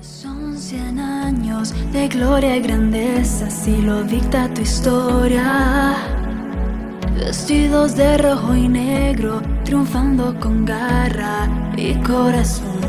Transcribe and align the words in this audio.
Son 0.00 0.56
cien 0.56 0.98
años 0.98 1.74
de 1.92 2.08
gloria 2.08 2.56
y 2.56 2.62
grandeza, 2.62 3.50
si 3.50 3.82
lo 3.82 4.02
dicta 4.02 4.48
tu 4.54 4.62
historia. 4.62 5.94
Vestidos 7.18 7.96
de 7.96 8.16
rojo 8.16 8.54
y 8.54 8.66
negro, 8.66 9.42
triunfando 9.62 10.34
con 10.40 10.64
garra 10.64 11.46
y 11.76 11.92
corazón. 11.96 12.80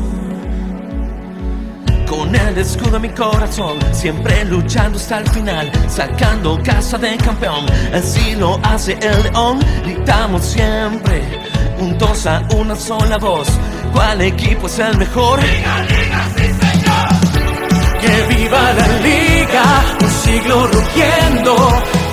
Con 2.08 2.34
el 2.34 2.56
escudo 2.56 2.96
en 2.96 3.02
mi 3.02 3.10
corazón, 3.10 3.78
siempre 3.92 4.46
luchando 4.46 4.96
hasta 4.96 5.18
el 5.18 5.28
final, 5.28 5.70
sacando 5.88 6.58
casa 6.62 6.96
de 6.96 7.18
campeón. 7.18 7.66
Así 7.92 8.34
lo 8.36 8.58
hace 8.62 8.94
el 9.02 9.22
león, 9.24 9.60
gritamos 9.84 10.42
siempre, 10.44 11.22
juntos 11.78 12.26
a 12.26 12.42
una 12.56 12.74
sola 12.74 13.18
voz. 13.18 13.48
¿Cuál 13.92 14.22
equipo 14.22 14.66
es 14.66 14.78
el 14.78 14.96
mejor? 14.96 15.38
¡Liga, 15.42 15.84
liga, 15.84 16.28
viva 18.52 18.72
la 18.74 19.00
liga, 19.00 19.98
un 19.98 20.10
siglo 20.10 20.66
rugiendo 20.66 21.56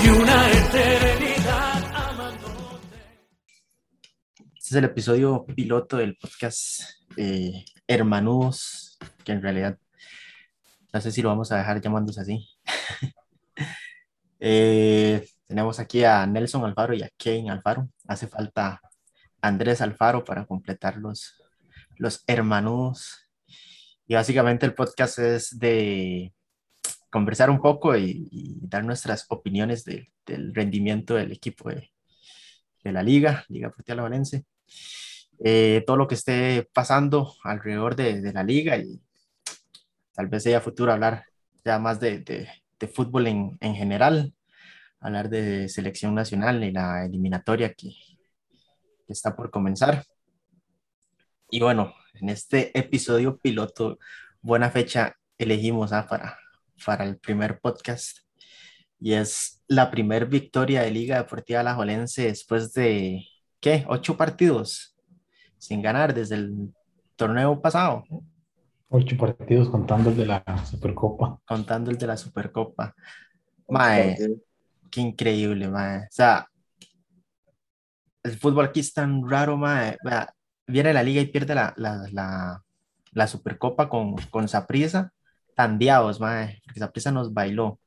y 0.04 0.10
una 0.10 0.52
eternidad 0.52 1.94
amando. 1.94 2.48
Este 4.56 4.70
es 4.70 4.74
el 4.74 4.86
episodio 4.86 5.46
piloto 5.46 5.98
del 5.98 6.16
podcast 6.16 6.82
eh, 7.18 7.66
Hermanudos, 7.86 8.98
que 9.26 9.34
en 9.34 9.42
realidad 9.42 9.78
no 10.94 11.02
sé 11.02 11.12
si 11.12 11.22
lo 11.22 11.30
vamos 11.30 11.52
a 11.52 11.58
dejar 11.58 11.82
llamándose 11.82 12.22
así. 12.22 12.48
Eh, 14.42 15.28
tenemos 15.48 15.82
aquí 15.82 16.06
a 16.06 16.26
Nelson 16.26 16.64
Alfaro 16.64 16.94
y 16.94 17.04
a 17.04 17.10
Kane 17.18 17.50
Alfaro. 17.50 17.90
Hace 18.08 18.26
falta 18.26 18.80
Andrés 19.42 19.82
Alfaro 19.82 20.24
para 20.24 20.46
completar 20.46 20.96
los, 20.96 21.44
los 21.98 22.24
hermanudos. 22.26 23.29
Y 24.10 24.16
básicamente 24.16 24.66
el 24.66 24.74
podcast 24.74 25.20
es 25.20 25.60
de 25.60 26.34
conversar 27.12 27.52
un 27.52 27.62
poco 27.62 27.96
y, 27.96 28.28
y 28.32 28.56
dar 28.68 28.84
nuestras 28.84 29.28
opiniones 29.30 29.86
de- 29.86 30.12
del 30.26 30.52
rendimiento 30.54 31.14
del 31.14 31.32
equipo 31.32 31.70
de, 31.70 31.92
de 32.84 32.92
la 32.92 33.04
liga, 33.04 33.46
Liga 33.50 33.70
Portiala 33.70 34.02
Valencia. 34.02 34.42
Eh, 35.44 35.84
todo 35.86 35.96
lo 35.96 36.08
que 36.08 36.16
esté 36.16 36.68
pasando 36.74 37.36
alrededor 37.44 37.96
de, 37.96 38.20
de 38.20 38.34
la 38.34 38.44
liga 38.44 38.78
y 38.78 39.00
tal 40.16 40.26
vez 40.28 40.42
sea 40.42 40.60
futuro 40.60 40.92
hablar 40.92 41.26
ya 41.64 41.78
más 41.78 42.00
de, 42.00 42.50
fútbol 42.92 43.28
en, 43.28 43.58
en 43.62 43.76
general, 43.76 44.34
hablar 45.00 45.30
de 45.30 45.70
selección 45.70 46.16
nacional 46.16 46.64
y 46.64 46.72
la 46.72 47.06
eliminatoria 47.06 47.76
que, 47.76 47.90
que 49.06 49.14
está 49.14 49.36
por 49.36 49.52
comenzar. 49.52 50.04
Y 51.52 51.60
bueno, 51.60 51.94
en 52.14 52.30
este 52.30 52.78
episodio 52.78 53.38
piloto, 53.38 54.00
buena 54.42 54.70
fecha 54.70 55.16
elegimos 55.38 55.94
ah, 55.94 56.08
para, 56.08 56.38
para 56.86 57.06
el 57.06 57.18
primer 57.18 57.60
podcast. 57.60 58.20
Y 59.00 59.14
es 59.14 59.62
la 59.68 59.90
primer 59.90 60.26
victoria 60.26 60.82
de 60.82 60.92
Liga 60.92 61.18
Deportiva 61.18 61.62
Alajuelense 61.62 62.24
después 62.24 62.74
de, 62.74 63.26
¿qué? 63.60 63.86
Ocho 63.88 64.18
partidos 64.18 64.96
sin 65.58 65.82
ganar 65.82 66.14
desde 66.14 66.36
el 66.36 66.74
torneo 67.16 67.62
pasado, 67.62 68.04
Ocho 68.92 69.16
partidos 69.18 69.70
contando 69.70 70.10
el 70.10 70.18
de 70.18 70.26
la 70.26 70.44
Supercopa. 70.66 71.40
contando 71.46 71.92
el 71.92 71.98
de 71.98 72.08
la 72.08 72.18
Supercopa. 72.18 72.96
Mae, 73.68 74.18
qué 74.90 75.02
increíble, 75.02 75.68
mae. 75.68 76.00
O 76.00 76.08
sea, 76.10 76.48
el 78.24 78.40
fútbol 78.40 78.66
aquí 78.66 78.80
es 78.80 78.92
tan 78.92 79.30
raro, 79.30 79.58
mae. 79.58 79.96
Viene 80.70 80.94
la 80.94 81.02
liga 81.02 81.20
y 81.20 81.26
pierde 81.26 81.56
la, 81.56 81.74
la, 81.78 82.64
la, 83.12 83.28
Supercopa 83.28 83.90
con, 83.90 84.16
con 84.30 84.48
Saprissa, 84.48 85.12
tandeados, 85.56 86.20
mae, 86.20 86.62
porque 86.64 86.80
Saprissa 86.80 87.12
nos 87.12 87.34
bailó. 87.34 87.80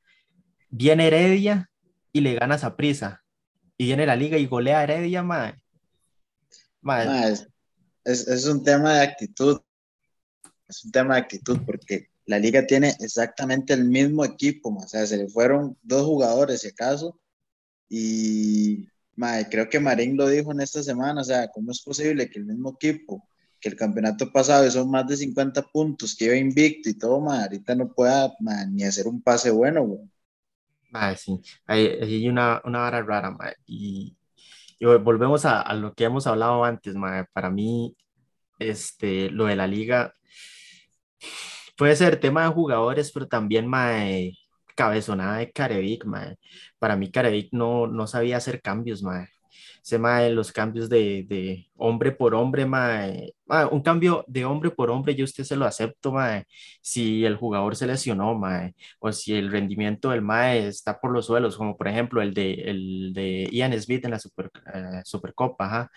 Viene 0.68 1.06
Heredia 1.06 1.70
y 2.12 2.20
le 2.22 2.34
gana 2.34 2.56
a 2.56 2.58
Saprissa. 2.58 3.22
Y 3.78 3.86
viene 3.86 4.04
la 4.04 4.16
liga 4.16 4.36
y 4.36 4.46
golea 4.46 4.80
a 4.80 4.82
Heredia, 4.82 5.22
mae. 5.22 5.54
Mae, 6.80 7.06
Ma, 7.06 7.28
es, 7.28 7.46
es, 8.04 8.46
un 8.46 8.64
tema 8.64 8.94
de 8.94 9.02
actitud. 9.02 9.60
Es 10.68 10.84
un 10.84 10.90
tema 10.90 11.14
de 11.14 11.20
actitud 11.20 11.60
porque 11.64 12.08
la 12.26 12.38
liga 12.38 12.66
tiene 12.66 12.94
exactamente 12.98 13.74
el 13.74 13.84
mismo 13.84 14.24
equipo. 14.24 14.74
O 14.74 14.88
sea, 14.88 15.06
se 15.06 15.18
le 15.18 15.28
fueron 15.28 15.78
dos 15.82 16.04
jugadores, 16.04 16.62
si 16.62 16.68
acaso. 16.68 17.18
Y 17.88 18.88
ma, 19.22 19.30
creo 19.50 19.68
que 19.70 19.80
Marín 19.80 20.16
lo 20.16 20.28
dijo 20.28 20.52
en 20.52 20.60
esta 20.60 20.82
semana. 20.82 21.20
O 21.22 21.24
sea, 21.24 21.48
¿cómo 21.54 21.70
es 21.72 21.82
posible 21.82 22.28
que 22.30 22.38
el 22.40 22.46
mismo 22.46 22.70
equipo, 22.76 23.28
que 23.60 23.68
el 23.70 23.76
campeonato 23.76 24.30
pasado 24.32 24.70
son 24.70 24.90
más 24.90 25.06
de 25.08 25.16
50 25.16 25.62
puntos, 25.62 26.16
que 26.16 26.26
iba 26.26 26.36
invicto 26.36 26.88
y 26.90 26.98
todo, 26.98 27.20
ma, 27.20 27.42
ahorita 27.44 27.74
no 27.76 27.92
pueda 27.92 28.32
ni 28.70 28.84
hacer 28.84 29.06
un 29.08 29.22
pase 29.22 29.50
bueno, 29.50 29.84
güey? 29.84 30.00
Mae, 30.90 31.16
sí, 31.16 31.40
hay, 31.66 31.86
hay 31.86 32.28
una, 32.28 32.60
una 32.64 32.80
vara 32.80 33.02
rara, 33.02 33.30
mae, 33.30 33.54
y, 33.66 34.16
y 34.78 34.84
vol- 34.86 35.02
volvemos 35.02 35.44
a, 35.46 35.62
a 35.62 35.74
lo 35.74 35.94
que 35.94 36.04
hemos 36.04 36.26
hablado 36.26 36.64
antes, 36.64 36.94
mae, 36.96 37.24
para 37.32 37.50
mí, 37.50 37.96
este, 38.58 39.30
lo 39.30 39.46
de 39.46 39.56
la 39.56 39.66
liga 39.66 40.14
puede 41.76 41.96
ser 41.96 42.20
tema 42.20 42.44
de 42.44 42.50
jugadores, 42.54 43.10
pero 43.12 43.26
también, 43.28 43.66
mae, 43.66 44.34
cabezonada 44.74 45.38
de 45.38 45.52
Carevic, 45.52 46.04
mae, 46.04 46.36
para 46.78 46.96
mí 46.96 47.10
Carevic 47.10 47.50
no, 47.52 47.86
no 47.86 48.06
sabía 48.06 48.36
hacer 48.38 48.60
cambios, 48.62 49.02
mae, 49.02 49.28
ese 49.84 49.98
mae, 49.98 50.30
los 50.30 50.52
cambios 50.52 50.88
de, 50.88 51.24
de 51.28 51.68
hombre 51.76 52.12
por 52.12 52.34
hombre, 52.34 52.66
mae, 52.66 53.34
mae, 53.46 53.66
un 53.66 53.82
cambio 53.82 54.24
de 54.28 54.44
hombre 54.44 54.70
por 54.70 54.90
hombre, 54.90 55.14
yo 55.14 55.24
usted 55.24 55.44
se 55.44 55.56
lo 55.56 55.66
acepto, 55.66 56.12
mae, 56.12 56.44
si 56.80 57.24
el 57.24 57.36
jugador 57.36 57.76
se 57.76 57.86
lesionó, 57.86 58.34
mae, 58.34 58.74
o 59.00 59.12
si 59.12 59.34
el 59.34 59.50
rendimiento 59.50 60.10
del 60.10 60.22
MAE 60.22 60.68
está 60.68 61.00
por 61.00 61.12
los 61.12 61.26
suelos, 61.26 61.56
como 61.56 61.76
por 61.76 61.88
ejemplo 61.88 62.22
el 62.22 62.32
de, 62.34 62.54
el 62.54 63.12
de 63.14 63.48
Ian 63.52 63.78
Smith 63.80 64.04
en 64.04 64.12
la 64.12 64.18
Super, 64.18 64.50
eh, 64.74 65.02
Supercopa, 65.04 65.66
ajá, 65.66 65.90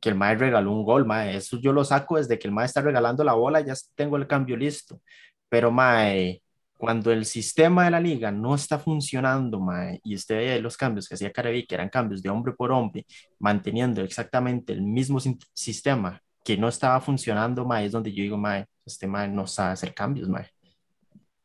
que 0.00 0.10
el 0.10 0.14
MAE 0.16 0.36
regaló 0.36 0.72
un 0.72 0.84
gol, 0.84 1.06
MAE, 1.06 1.36
eso 1.36 1.58
yo 1.60 1.72
lo 1.72 1.84
saco 1.84 2.16
desde 2.18 2.38
que 2.38 2.48
el 2.48 2.54
MAE 2.54 2.66
está 2.66 2.82
regalando 2.82 3.24
la 3.24 3.34
bola, 3.34 3.60
ya 3.60 3.74
tengo 3.96 4.16
el 4.16 4.26
cambio 4.26 4.56
listo, 4.56 5.00
pero 5.48 5.70
MAE, 5.72 6.42
cuando 6.84 7.12
el 7.12 7.24
sistema 7.24 7.86
de 7.86 7.92
la 7.92 7.98
liga 7.98 8.30
no 8.30 8.54
está 8.54 8.78
funcionando, 8.78 9.58
MAE, 9.58 10.00
y 10.04 10.16
usted 10.16 10.36
ve 10.36 10.60
los 10.60 10.76
cambios 10.76 11.08
que 11.08 11.14
hacía 11.14 11.32
Carevi, 11.32 11.64
que 11.66 11.76
eran 11.76 11.88
cambios 11.88 12.22
de 12.22 12.28
hombre 12.28 12.52
por 12.52 12.70
hombre, 12.72 13.06
manteniendo 13.38 14.02
exactamente 14.02 14.74
el 14.74 14.82
mismo 14.82 15.18
sistema 15.54 16.20
que 16.44 16.58
no 16.58 16.68
estaba 16.68 17.00
funcionando, 17.00 17.64
MAE, 17.64 17.86
es 17.86 17.92
donde 17.92 18.12
yo 18.12 18.22
digo, 18.22 18.36
MAE, 18.36 18.66
este 18.84 19.06
MAE 19.06 19.28
no 19.28 19.46
sabe 19.46 19.72
hacer 19.72 19.94
cambios, 19.94 20.28
MAE. 20.28 20.46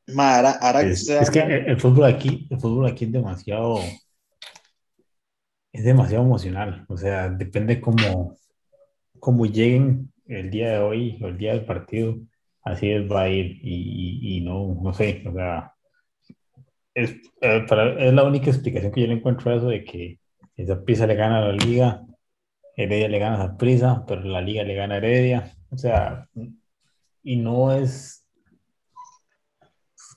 Ma, 0.08 0.36
ahora, 0.36 0.52
ahora 0.60 0.82
que 0.82 0.92
Es, 0.92 1.04
usted 1.04 1.22
es 1.22 1.32
que 1.32 1.40
el, 1.40 1.70
el 1.70 1.80
fútbol 1.80 2.04
aquí, 2.04 2.46
el 2.50 2.60
fútbol 2.60 2.88
aquí 2.88 3.06
es 3.06 3.12
demasiado, 3.14 3.80
es 5.72 5.84
demasiado 5.86 6.26
emocional. 6.26 6.84
O 6.90 6.98
sea, 6.98 7.30
depende 7.30 7.80
cómo, 7.80 8.36
cómo 9.22 9.46
lleguen 9.46 10.12
el 10.28 10.52
día 10.52 10.72
de 10.72 10.80
hoy 10.80 11.18
o 11.24 11.28
el 11.30 11.38
día 11.38 11.54
del 11.54 11.64
partido, 11.64 12.18
así 12.64 12.92
es 12.92 13.10
va 13.12 13.24
a 13.24 13.30
ir. 13.30 13.60
Y, 13.64 14.30
y- 14.36 14.38
y 14.38 14.42
no, 14.42 14.78
no 14.82 14.94
sé, 14.94 15.24
o 15.28 15.34
sea, 15.34 15.74
es, 16.94 17.16
eh, 17.42 17.66
para- 17.68 18.04
es 18.04 18.14
la 18.14 18.24
única 18.24 18.50
explicación 18.50 18.92
que 18.92 19.02
yo 19.02 19.08
le 19.08 19.14
encuentro 19.14 19.52
a 19.52 19.56
eso 19.56 19.68
de 19.68 19.84
que 19.84 20.20
esa 20.56 20.84
prisa 20.84 21.08
le 21.08 21.16
gana 21.16 21.40
a 21.40 21.42
la 21.42 21.54
liga, 21.54 22.02
Heredia 22.76 23.10
le 23.10 23.20
gana 23.20 23.44
a 23.44 23.58
prisa, 23.58 24.04
pero 24.08 24.22
la 24.24 24.42
liga 24.42 24.64
le 24.64 24.76
gana 24.76 24.96
a 24.96 24.98
Heredia. 24.98 25.54
O 25.72 25.78
sea, 25.78 26.28
y 27.24 27.36
no 27.38 27.72
es 27.74 28.26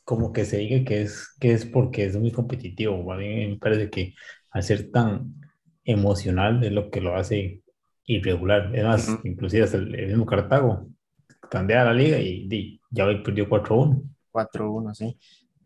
como 0.04 0.32
que 0.32 0.44
se 0.44 0.58
diga 0.58 0.84
que 0.84 1.02
es, 1.02 1.28
que 1.40 1.52
es 1.52 1.64
porque 1.66 2.04
es 2.04 2.16
muy 2.16 2.32
competitivo. 2.32 3.16
bien 3.16 3.50
me 3.52 3.58
parece 3.58 3.90
que 3.90 4.14
al 4.50 4.62
ser 4.62 4.90
tan 4.90 5.34
emocional 5.84 6.62
es 6.64 6.72
lo 6.72 6.90
que 6.90 7.00
lo 7.00 7.16
hace 7.16 7.62
irregular. 8.04 8.74
Es 8.74 8.84
más, 8.84 9.18
inclusive 9.24 9.64
hasta 9.64 9.76
el, 9.78 9.94
el 9.94 10.06
mismo 10.08 10.26
Cartago 10.26 10.88
tandea 11.52 11.84
la 11.84 11.92
liga 11.92 12.18
y, 12.18 12.48
di, 12.48 12.80
ya 12.90 13.04
hoy 13.04 13.22
perdió 13.22 13.46
4-1. 13.46 14.02
4-1, 14.32 14.94
sí. 14.94 15.18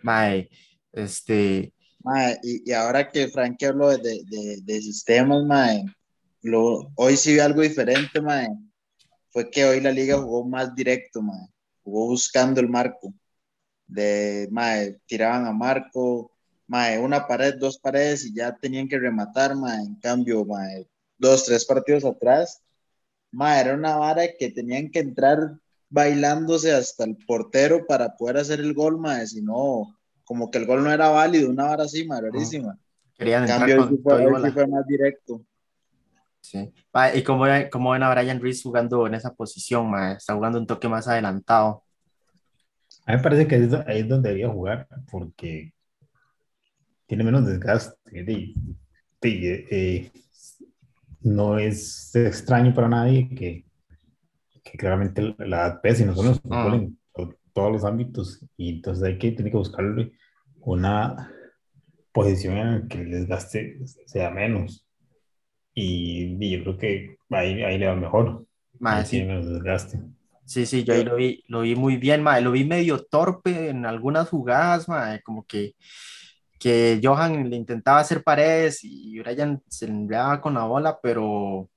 Mae, 0.03 0.51
este, 0.93 1.73
Mae, 2.01 2.39
y, 2.43 2.71
y 2.71 2.73
ahora 2.73 3.09
que 3.09 3.29
Frankie 3.29 3.67
habló 3.67 3.97
de, 3.97 4.23
de, 4.25 4.61
de 4.63 4.83
sistemas, 4.83 5.45
mae, 5.45 5.85
lo, 6.43 6.91
hoy 6.97 7.17
sí 7.17 7.35
vi 7.35 7.39
algo 7.39 7.63
diferente, 7.63 8.21
mae. 8.21 8.49
Fue 9.31 9.49
que 9.49 9.65
hoy 9.65 9.81
la 9.81 9.93
liga 9.93 10.19
jugó 10.19 10.45
más 10.45 10.75
directo, 10.75 11.23
mae. 11.23 11.49
Jugó 11.85 12.07
buscando 12.07 12.61
el 12.61 12.69
marco. 12.69 13.15
De, 13.87 14.49
mae, 14.51 14.99
tiraban 15.07 15.47
a 15.47 15.53
marco, 15.53 16.33
mae, 16.67 16.99
una 16.99 17.27
pared, 17.29 17.55
dos 17.61 17.79
paredes 17.79 18.25
y 18.25 18.35
ya 18.35 18.57
tenían 18.57 18.89
que 18.89 18.99
rematar, 18.99 19.55
mae. 19.55 19.83
En 19.85 19.95
cambio, 19.97 20.45
mae, 20.45 20.89
dos, 21.17 21.45
tres 21.45 21.65
partidos 21.65 22.05
atrás, 22.05 22.61
mae, 23.31 23.61
era 23.61 23.75
una 23.75 23.97
vara 23.97 24.25
que 24.37 24.51
tenían 24.51 24.91
que 24.91 24.99
entrar 24.99 25.39
bailándose 25.89 26.73
hasta 26.73 27.05
el 27.05 27.17
portero 27.27 27.87
para 27.87 28.17
poder 28.17 28.39
hacer 28.39 28.61
el 28.61 28.75
gol, 28.75 28.99
mae. 28.99 29.27
Si 29.27 29.43
no, 29.43 29.97
como 30.25 30.51
que 30.51 30.59
el 30.59 30.67
gol 30.67 30.83
no 30.83 30.91
era 30.91 31.09
válido, 31.09 31.51
una 31.51 31.67
vara 31.67 31.85
así, 31.85 32.07
mae, 32.07 32.21
rarísima. 32.21 32.79
querían 33.17 33.47
cambio, 33.47 33.75
hoy 33.77 33.81
con 33.89 33.97
sí 33.97 34.03
fue, 34.03 34.23
y 34.23 34.27
hoy 34.27 34.33
bola. 34.33 34.49
sí 34.49 34.55
fue 34.55 34.67
más 34.67 34.87
directo. 34.87 35.45
Sí. 36.41 36.73
¿Y 37.15 37.23
cómo, 37.23 37.43
ven- 37.43 37.69
cómo 37.71 37.91
ven 37.91 38.03
a 38.05 38.11
Brian 38.15 38.41
Reese 38.41 38.63
jugando 38.63 39.07
en 39.07 39.15
esa 39.15 39.35
posición? 39.35 39.91
ma? 39.91 40.13
Está 40.13 40.35
jugando 40.35 40.59
un 40.59 40.67
toque 40.67 40.89
más 40.89 41.09
adelantado. 41.09 41.83
A 43.05 43.13
mí 43.13 43.19
me 43.19 43.23
parece 43.23 43.47
que 43.47 43.55
ahí 43.87 44.01
es 44.01 44.09
donde 44.09 44.29
debería 44.29 44.49
jugar, 44.49 44.89
porque 45.11 45.73
tiene 47.07 47.25
menos 47.25 47.47
desgaste. 47.47 47.97
Eh, 49.23 50.13
no 51.23 51.59
es 51.59 52.15
extraño 52.15 52.73
para 52.73 52.89
nadie 52.89 53.29
que, 53.29 53.66
que 54.71 54.79
claramente 54.79 55.35
la 55.39 55.67
edad 55.67 55.81
pesa 55.81 56.03
y 56.03 56.07
no 56.07 56.15
solo 56.15 56.35
en 56.75 56.99
todos 57.53 57.73
los 57.73 57.85
ámbitos. 57.85 58.45
Y 58.57 58.77
entonces 58.77 59.05
hay 59.05 59.19
que, 59.19 59.33
tiene 59.33 59.51
que 59.51 59.57
buscarle 59.57 60.13
una 60.61 61.33
posición 62.13 62.57
en 62.57 62.81
la 62.81 62.89
que 62.89 63.01
el 63.01 63.11
desgaste 63.11 63.79
sea 64.07 64.31
menos. 64.31 64.85
Y, 65.75 66.37
yo 66.51 66.63
creo 66.63 66.79
que 66.79 67.17
ahí, 67.31 67.63
ahí 67.63 67.79
le 67.79 67.87
va 67.87 67.95
mejor. 67.95 68.47
Más, 68.79 69.09
sí. 69.09 69.23
menos 69.23 69.49
desgaste. 69.49 70.01
Sí, 70.45 70.67
sí, 70.67 70.85
yo 70.85 70.95
ahí 70.95 71.05
lo 71.05 71.17
vi, 71.17 71.43
lo 71.49 71.63
vi 71.63 71.75
muy 71.75 71.97
bien, 71.97 72.23
mae. 72.23 72.41
Lo 72.41 72.53
vi 72.53 72.65
medio 72.65 73.05
torpe 73.05 73.69
en 73.69 73.87
algunas 73.87 74.29
jugadas, 74.29 74.89
mae. 74.89 75.23
Como 75.23 75.45
que 75.45 75.75
que 76.59 77.01
Johan 77.03 77.51
le 77.51 77.57
intentaba 77.57 78.01
hacer 78.01 78.23
paredes 78.23 78.81
y 78.83 79.19
Brian 79.19 79.63
se 79.69 79.87
enviaba 79.87 80.41
con 80.41 80.55
la 80.55 80.65
bola, 80.65 80.99
pero, 81.03 81.69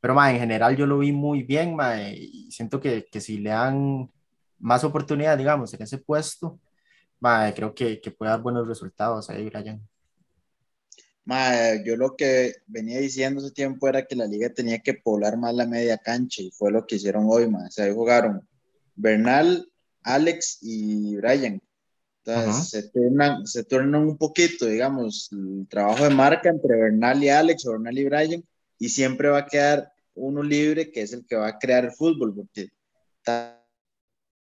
pero 0.00 0.14
ma, 0.14 0.30
en 0.32 0.40
general 0.40 0.76
yo 0.76 0.86
lo 0.86 0.98
vi 0.98 1.12
muy 1.12 1.42
bien, 1.42 1.74
ma, 1.74 2.00
y 2.02 2.50
siento 2.50 2.80
que, 2.80 3.06
que 3.10 3.20
si 3.20 3.38
le 3.38 3.50
dan 3.50 4.10
más 4.58 4.84
oportunidad, 4.84 5.38
digamos, 5.38 5.72
en 5.74 5.82
ese 5.82 5.98
puesto, 5.98 6.60
ma, 7.20 7.52
creo 7.54 7.74
que, 7.74 8.00
que 8.00 8.10
puede 8.10 8.30
dar 8.30 8.42
buenos 8.42 8.66
resultados 8.66 9.28
ahí, 9.30 9.48
Brian. 9.48 9.80
Yo 11.84 11.96
lo 11.96 12.16
que 12.16 12.54
venía 12.66 12.98
diciendo 13.00 13.40
ese 13.40 13.52
tiempo 13.52 13.86
era 13.86 14.06
que 14.06 14.16
la 14.16 14.26
liga 14.26 14.48
tenía 14.48 14.78
que 14.78 14.94
poblar 14.94 15.36
más 15.36 15.54
la 15.54 15.66
media 15.66 15.98
cancha 15.98 16.40
y 16.40 16.50
fue 16.50 16.72
lo 16.72 16.86
que 16.86 16.96
hicieron 16.96 17.26
hoy. 17.28 17.44
O 17.44 17.70
sea, 17.70 17.84
ahí 17.84 17.92
jugaron 17.92 18.48
Bernal, 18.94 19.70
Alex 20.02 20.58
y 20.62 21.16
Brian 21.16 21.60
se 22.52 22.88
turnan, 22.90 23.46
se 23.46 23.64
turnan 23.64 24.02
un 24.02 24.18
poquito, 24.18 24.66
digamos, 24.66 25.30
el 25.32 25.66
trabajo 25.68 26.04
de 26.04 26.10
marca 26.10 26.50
entre 26.50 26.76
Bernal 26.76 27.22
y 27.22 27.28
Alex 27.28 27.66
o 27.66 27.72
Bernal 27.72 27.98
y 27.98 28.04
Brian, 28.04 28.44
y 28.78 28.88
siempre 28.88 29.28
va 29.28 29.38
a 29.38 29.46
quedar 29.46 29.92
uno 30.14 30.42
libre 30.42 30.90
que 30.90 31.02
es 31.02 31.12
el 31.12 31.24
que 31.26 31.36
va 31.36 31.48
a 31.48 31.58
crear 31.58 31.84
el 31.84 31.92
fútbol, 31.92 32.34
porque 32.34 32.68
tanto 33.22 33.58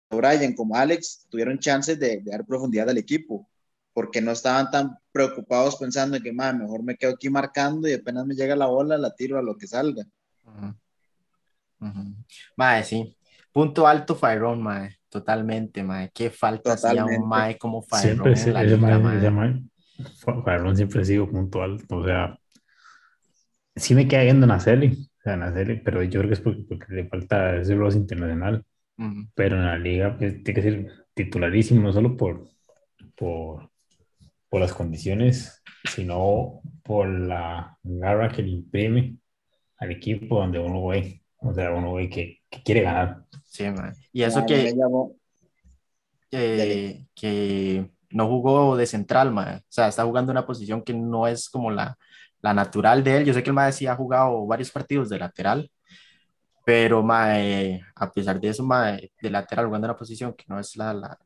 Brian 0.10 0.54
como 0.54 0.76
Alex 0.76 1.28
tuvieron 1.30 1.60
chances 1.60 2.00
de, 2.00 2.22
dar 2.24 2.46
profundidad 2.46 2.90
al 2.90 2.98
equipo, 2.98 3.48
porque 3.94 4.22
no 4.22 4.32
estaban 4.32 4.70
tan 4.72 4.98
preocupados 5.12 5.78
pensando 5.78 6.18
en 6.18 6.24
que, 6.24 6.32
mejor 6.32 6.84
me 6.84 6.96
quedo 6.96 7.14
aquí 7.14 7.30
marcando 7.30 7.88
y 7.88 7.94
apenas 7.94 8.26
me 8.26 8.36
llega 8.36 8.56
la 8.56 8.68
bola, 8.68 8.98
la 8.98 9.14
tiro 9.14 9.38
a 9.38 9.42
lo 9.42 9.58
que 9.58 9.68
salga. 9.68 10.04
Uh 10.44 10.74
sí. 12.84 13.16
Punto 13.52 13.88
alto, 13.88 14.16
Fairon, 14.16 14.62
mae. 14.62 14.98
Totalmente, 15.08 15.84
mae. 15.84 16.12
Qué 16.14 16.30
falta 16.30 16.74
hacía 16.74 17.06
un 17.06 17.28
mae 17.28 17.58
como 17.58 17.82
Fairon 17.82 18.28
en 18.28 18.54
la 18.54 18.64
liga, 18.64 19.32
mae. 19.32 19.64
Fairon 20.44 20.76
siempre 20.76 21.02
ha 21.02 21.06
sido 21.06 21.30
puntual. 21.30 21.82
O 21.90 22.04
sea, 22.04 22.38
sí 23.76 23.96
me 23.96 24.08
queda 24.08 24.24
viendo 24.24 24.48
Naceli, 24.48 25.10
o 25.20 25.22
sea, 25.22 25.38
Naceli, 25.38 25.80
pero 25.80 26.04
yo 26.04 26.22
creo 26.22 26.30
que 26.30 26.34
es 26.34 26.42
porque, 26.42 26.86
le 26.90 27.08
falta 27.08 27.58
ese 27.58 27.76
rol 27.76 27.94
internacional. 27.94 28.66
Pero 29.34 29.58
en 29.58 29.66
la 29.66 29.78
liga 29.78 30.18
pues, 30.18 30.42
tiene 30.42 30.54
que 30.54 30.62
ser 30.62 30.92
titularísimo, 31.14 31.82
no 31.82 31.92
solo 31.92 32.16
por, 32.16 32.48
por, 33.18 33.70
por 34.48 34.62
las 34.62 34.74
condiciones, 34.74 35.62
sino 35.84 36.62
por 36.82 37.10
la 37.10 37.78
garra 37.84 38.32
que 38.32 38.42
le 38.42 38.52
imprime 38.52 39.18
al 39.78 39.92
equipo 39.92 40.40
donde 40.40 40.60
uno 40.60 40.88
ve. 40.88 41.22
O 41.38 41.54
sea, 41.54 41.72
uno 41.72 41.96
ve 41.96 42.10
que, 42.10 42.40
que 42.50 42.64
quiere 42.64 42.82
ganar. 42.82 43.26
Sí, 43.44 43.66
Y 44.14 44.24
eso 44.24 44.46
que, 44.46 44.74
que, 47.14 47.92
no 48.12 48.28
jugó 48.28 48.78
de 48.78 48.86
central, 48.86 49.32
man. 49.32 49.58
O 49.58 49.66
sea, 49.68 49.90
está 49.90 50.06
jugando 50.06 50.32
una 50.32 50.46
posición 50.46 50.84
que 50.84 50.94
no 50.94 51.28
es 51.28 51.50
como 51.50 51.70
la, 51.70 51.98
la 52.46 52.54
natural 52.54 53.04
de 53.04 53.18
él. 53.18 53.26
Yo 53.26 53.34
sé 53.34 53.42
que 53.42 53.50
el 53.50 53.56
mae 53.56 53.74
sí 53.74 53.88
ha 53.88 53.96
jugado 53.96 54.46
varios 54.46 54.70
partidos 54.70 55.10
de 55.10 55.18
lateral, 55.18 55.72
pero 56.64 57.02
mae, 57.02 57.82
a 57.96 58.12
pesar 58.12 58.40
de 58.40 58.50
eso, 58.50 58.64
mae, 58.64 59.12
de 59.20 59.30
lateral 59.32 59.66
jugando 59.66 59.88
una 59.88 59.98
posición 59.98 60.32
que 60.34 60.46
no 60.48 60.60
es 60.60 60.76
la, 60.76 60.94
la, 60.94 61.18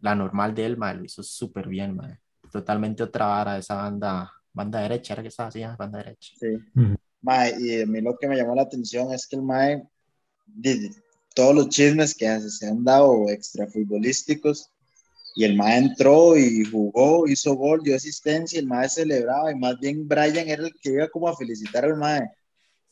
la, 0.00 0.14
normal 0.16 0.52
de 0.52 0.66
él, 0.66 0.76
mae, 0.76 0.96
lo 0.96 1.04
hizo 1.04 1.22
súper 1.22 1.68
bien, 1.68 1.94
mae. 1.94 2.18
Totalmente 2.50 3.04
otra 3.04 3.26
vara 3.26 3.54
de 3.54 3.60
esa 3.60 3.76
banda, 3.76 4.32
banda 4.52 4.80
derecha, 4.80 5.12
era 5.12 5.22
que 5.22 5.28
estaba 5.28 5.48
así, 5.48 5.62
banda 5.78 5.98
derecha. 5.98 6.34
Sí. 6.40 6.58
Mae, 7.20 7.54
y 7.60 7.82
a 7.82 7.86
mí 7.86 8.00
lo 8.00 8.18
que 8.18 8.26
me 8.26 8.36
llamó 8.36 8.56
la 8.56 8.62
atención 8.62 9.12
es 9.12 9.28
que 9.28 9.36
el 9.36 9.42
Mae 9.42 9.86
todos 11.36 11.54
los 11.54 11.68
chismes 11.68 12.16
que 12.16 12.26
se 12.40 12.66
han 12.66 12.82
dado 12.82 13.28
extra 13.30 13.68
futbolísticos 13.68 14.71
y 15.34 15.44
el 15.44 15.56
Mae 15.56 15.78
entró 15.78 16.36
y 16.36 16.64
jugó, 16.64 17.26
hizo 17.26 17.54
gol, 17.54 17.82
dio 17.82 17.96
asistencia, 17.96 18.58
el 18.58 18.66
Mae 18.66 18.88
celebraba 18.88 19.50
y 19.50 19.54
más 19.54 19.78
bien 19.78 20.06
Brian 20.06 20.48
era 20.48 20.64
el 20.64 20.74
que 20.80 20.90
iba 20.90 21.08
como 21.08 21.28
a 21.28 21.36
felicitar 21.36 21.84
al 21.84 21.96
Mae. 21.96 22.30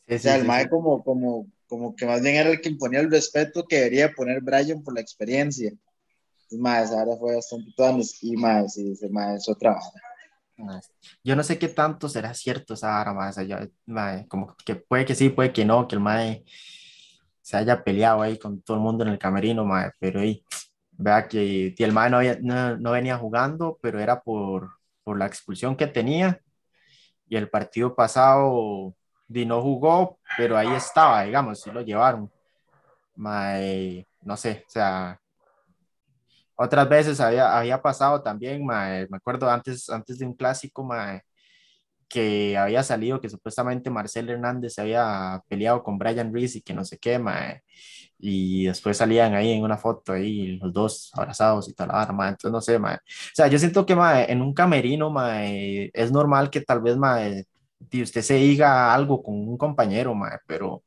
o 0.09 0.17
sea, 0.17 0.35
el 0.35 0.45
Mae 0.45 0.69
como, 0.69 1.03
como, 1.03 1.47
como 1.67 1.95
que 1.95 2.05
más 2.05 2.21
bien 2.21 2.35
era 2.35 2.49
el 2.49 2.61
que 2.61 2.69
imponía 2.69 2.99
el 2.99 3.11
respeto 3.11 3.65
que 3.67 3.77
debería 3.77 4.11
poner 4.11 4.41
Brian 4.41 4.83
por 4.83 4.93
la 4.93 5.01
experiencia. 5.01 5.69
Entonces, 5.69 6.59
Mae, 6.59 6.83
esa 6.83 7.03
hora 7.03 7.17
fue 7.17 7.35
bastante 7.35 7.71
todas 7.75 8.23
y 8.23 8.35
Mae, 8.35 8.67
sí, 8.69 8.91
ese 8.91 9.09
Mae 9.09 9.35
es 9.35 9.47
otra 9.47 9.71
vara. 9.71 10.81
Yo 11.23 11.35
no 11.35 11.43
sé 11.43 11.57
qué 11.57 11.69
tanto 11.69 12.09
será 12.09 12.33
cierto 12.33 12.73
esa 12.73 12.87
vara, 12.87 13.13
Mae, 13.85 14.27
como 14.27 14.55
que 14.65 14.75
puede 14.75 15.05
que 15.05 15.15
sí, 15.15 15.29
puede 15.29 15.53
que 15.53 15.65
no, 15.65 15.87
que 15.87 15.95
el 15.95 16.01
Mae 16.01 16.43
se 17.41 17.57
haya 17.57 17.83
peleado 17.83 18.21
ahí 18.21 18.37
con 18.37 18.61
todo 18.61 18.77
el 18.77 18.83
mundo 18.83 19.03
en 19.03 19.09
el 19.09 19.19
camerino, 19.19 19.65
mae, 19.65 19.91
pero 19.99 20.21
ahí, 20.21 20.45
vea 21.01 21.27
que 21.27 21.73
el 21.77 21.91
mae 21.93 22.09
no, 22.09 22.19
no, 22.77 22.91
venía 22.91 23.17
jugando, 23.17 23.79
pero 23.81 23.99
era 23.99 24.21
por, 24.21 24.71
por 25.03 25.17
la 25.17 25.25
expulsión 25.25 25.75
que 25.75 25.87
tenía, 25.87 26.39
y 27.27 27.35
el 27.37 27.49
partido 27.49 27.95
pasado 27.95 28.95
di, 29.27 29.45
no 29.45 29.61
jugó, 29.61 30.19
pero 30.37 30.57
ahí 30.57 30.71
estaba, 30.73 31.23
digamos, 31.23 31.61
sí 31.61 31.71
lo 31.71 31.81
llevaron. 31.81 32.31
Mae, 33.15 34.07
no 34.21 34.37
sé, 34.37 34.63
o 34.67 34.69
sea, 34.69 35.19
otras 36.55 36.87
veces 36.89 37.19
había, 37.19 37.57
había 37.57 37.81
pasado 37.81 38.21
también, 38.21 38.65
mae, 38.65 39.07
me 39.09 39.17
acuerdo 39.17 39.49
antes, 39.49 39.89
antes 39.89 40.19
de 40.19 40.25
un 40.25 40.33
clásico, 40.35 40.83
mae, 40.83 41.21
que 42.09 42.57
había 42.57 42.83
salido 42.83 43.21
que 43.21 43.29
supuestamente 43.29 43.89
Marcel 43.89 44.29
Hernández 44.29 44.73
se 44.73 44.81
había 44.81 45.41
peleado 45.47 45.81
con 45.83 45.97
Brian 45.97 46.33
Reese 46.33 46.59
y 46.59 46.61
que 46.61 46.73
no 46.73 46.83
se 46.85 46.97
quema 46.99 47.61
y 48.21 48.65
después 48.65 48.97
salían 48.97 49.33
ahí 49.33 49.51
en 49.51 49.63
una 49.63 49.77
foto 49.77 50.13
ahí 50.13 50.57
los 50.57 50.71
dos 50.71 51.11
abrazados 51.13 51.67
y 51.67 51.73
tal, 51.73 51.89
entonces 51.89 52.51
no 52.51 52.61
sé, 52.61 52.79
mae. 52.79 52.95
o 52.95 52.99
sea, 53.33 53.47
yo 53.47 53.57
siento 53.57 53.85
que 53.85 53.95
mae, 53.95 54.31
en 54.31 54.41
un 54.41 54.53
camerino 54.53 55.09
mae, 55.09 55.89
es 55.93 56.11
normal 56.11 56.49
que 56.49 56.61
tal 56.61 56.81
vez 56.81 56.97
mae, 56.97 57.45
usted 57.91 58.21
se 58.21 58.35
diga 58.35 58.93
algo 58.93 59.23
con 59.23 59.35
un 59.35 59.57
compañero, 59.57 60.13
mae, 60.13 60.37
pero 60.45 60.83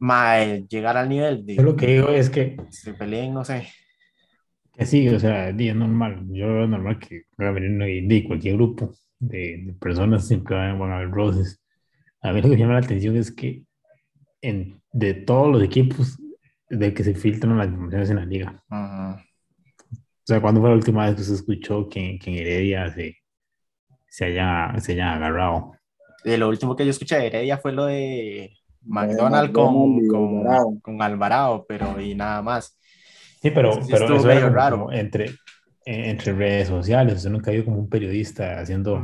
mae, 0.00 0.66
llegar 0.68 0.96
al 0.96 1.08
nivel 1.08 1.46
de... 1.46 1.56
Yo 1.56 1.62
lo 1.62 1.76
que 1.76 1.86
digo 1.86 2.08
es 2.08 2.30
que... 2.30 2.56
Se 2.70 2.92
peleen, 2.92 3.32
no 3.32 3.44
sé. 3.44 3.68
Que 4.74 4.84
sí, 4.84 5.08
o 5.08 5.18
sea, 5.18 5.48
es 5.48 5.74
normal, 5.74 6.26
yo 6.28 6.48
veo 6.48 6.66
normal 6.66 6.98
que 6.98 7.22
un 7.38 7.46
camerino 7.46 7.86
y 7.88 8.24
cualquier 8.24 8.56
grupo 8.56 8.92
de, 9.18 9.74
personas 9.80 10.26
siempre 10.26 10.56
van, 10.56 10.90
a 10.90 10.96
haber 10.96 11.10
roces. 11.10 11.62
A 12.20 12.32
mí 12.32 12.42
lo 12.42 12.50
que 12.50 12.56
llama 12.56 12.74
la 12.74 12.80
atención 12.80 13.16
es 13.16 13.32
que 13.32 13.62
en, 14.40 14.80
de 14.92 15.14
todos 15.14 15.52
los 15.52 15.62
equipos 15.62 16.18
de 16.68 16.92
que 16.92 17.04
se 17.04 17.14
filtran 17.14 17.58
las 17.58 17.68
informaciones 17.68 18.10
en 18.10 18.16
la 18.16 18.24
liga. 18.24 18.64
O 18.70 20.26
sea, 20.26 20.40
¿cuándo 20.40 20.60
fue 20.60 20.70
la 20.70 20.76
última 20.76 21.06
vez 21.06 21.16
que 21.16 21.22
se 21.22 21.34
escuchó 21.34 21.88
que, 21.88 22.18
que 22.18 22.30
en 22.30 22.36
Heredia 22.36 22.92
se, 22.92 23.16
se, 24.08 24.24
haya, 24.24 24.74
se 24.80 24.92
haya 24.92 25.14
agarrado? 25.14 25.72
De 26.24 26.36
lo 26.36 26.48
último 26.48 26.74
que 26.74 26.84
yo 26.84 26.90
escuché 26.90 27.16
de 27.16 27.26
Heredia 27.28 27.58
fue 27.58 27.72
lo 27.72 27.86
de 27.86 28.52
McDonald's 28.82 29.52
con, 29.52 30.06
con, 30.08 30.80
con, 30.80 31.02
Alvarado, 31.02 31.64
pero 31.68 32.00
y 32.00 32.14
nada 32.14 32.42
más. 32.42 32.76
Sí, 33.40 33.50
pero, 33.50 33.78
pero 33.88 34.16
eso 34.16 34.30
era 34.30 34.48
raro. 34.48 34.90
entre, 34.92 35.30
entre 35.88 36.32
redes 36.32 36.66
sociales, 36.66 37.14
usted 37.14 37.30
nunca 37.30 37.52
ido 37.52 37.64
como 37.64 37.78
un 37.78 37.88
periodista 37.88 38.58
haciendo 38.58 38.96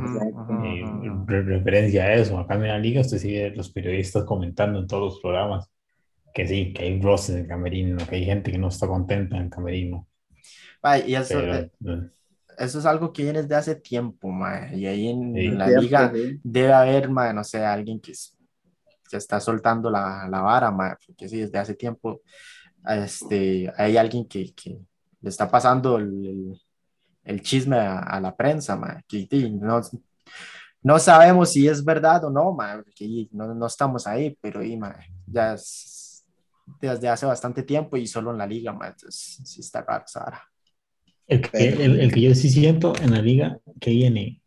eh, 0.65 0.83
referencia 1.25 2.03
a 2.03 2.13
eso. 2.13 2.37
Acá 2.37 2.55
en 2.55 2.67
la 2.67 2.77
liga 2.77 2.99
usted 2.99 3.19
sigue 3.19 3.51
los 3.51 3.71
periodistas 3.71 4.25
comentando 4.25 4.79
en 4.79 4.87
todos 4.87 5.13
los 5.13 5.21
programas 5.21 5.71
que 6.33 6.45
sí, 6.45 6.73
que 6.73 6.83
hay 6.83 7.01
roces 7.01 7.35
en 7.35 7.41
el 7.43 7.47
camerino, 7.47 8.05
que 8.05 8.15
hay 8.17 8.25
gente 8.25 8.51
que 8.51 8.57
no 8.57 8.67
está 8.67 8.87
contenta 8.87 9.37
en 9.37 9.43
el 9.43 9.49
camerino. 9.49 10.09
y 11.07 11.15
eso, 11.15 11.39
eh, 11.39 11.71
eh. 11.85 12.09
eso 12.57 12.79
es 12.79 12.85
algo 12.85 13.13
que 13.13 13.23
viene 13.23 13.43
desde 13.43 13.55
hace 13.55 13.75
tiempo, 13.75 14.33
y 14.73 14.85
ahí 14.85 15.07
en, 15.07 15.57
la 15.57 15.67
liga 15.67 16.11
debe 16.43 16.73
haber, 16.73 17.09
no 17.09 17.43
sé, 17.45 17.63
alguien 17.63 18.01
que 18.01 18.13
se 18.13 19.17
está 19.17 19.39
soltando 19.39 19.89
la, 19.89 20.27
la 20.29 20.41
vara, 20.41 20.75
porque 21.05 21.29
sí, 21.29 21.39
desde 21.39 21.59
hace 21.59 21.75
tiempo 21.75 22.21
este, 22.85 23.71
hay 23.77 23.95
alguien 23.95 24.27
que, 24.27 24.53
que 24.53 24.79
le 25.21 25.29
está 25.29 25.49
pasando 25.49 25.97
el, 25.97 26.25
el 26.25 26.61
chisme 27.41 27.77
a, 27.77 28.19
la 28.19 28.35
prensa, 28.35 28.75
ma, 28.75 29.01
que, 29.07 29.27
no, 29.51 29.81
no, 30.81 30.99
sabemos 30.99 31.51
si 31.51 31.67
es 31.67 31.83
verdad 31.83 32.25
o 32.25 32.29
no, 32.29 32.53
ma, 32.53 32.81
porque 32.83 33.27
no, 33.31 33.53
no, 33.53 33.67
estamos 33.67 34.05
ahí, 34.07 34.37
pero 34.41 34.63
y, 34.63 34.75
ma, 34.77 34.95
ya 35.25 35.55
desde 36.79 37.09
hace 37.09 37.25
bastante 37.25 37.63
tiempo 37.63 37.97
y 37.97 38.07
solo 38.07 38.31
en 38.31 38.37
la 38.37 38.47
liga, 38.47 38.73
ma, 38.73 38.87
entonces 38.87 39.39
sí 39.43 39.61
está 39.61 39.81
raro, 39.81 40.05
Sara. 40.07 40.41
El 41.27 41.41
que, 41.41 41.69
el, 41.69 41.99
el 41.99 42.13
que 42.13 42.21
yo 42.21 42.35
sí 42.35 42.49
siento 42.49 42.93
en 43.01 43.11
la 43.11 43.21
liga 43.21 43.57
que 43.79 43.91
viene 43.91 44.41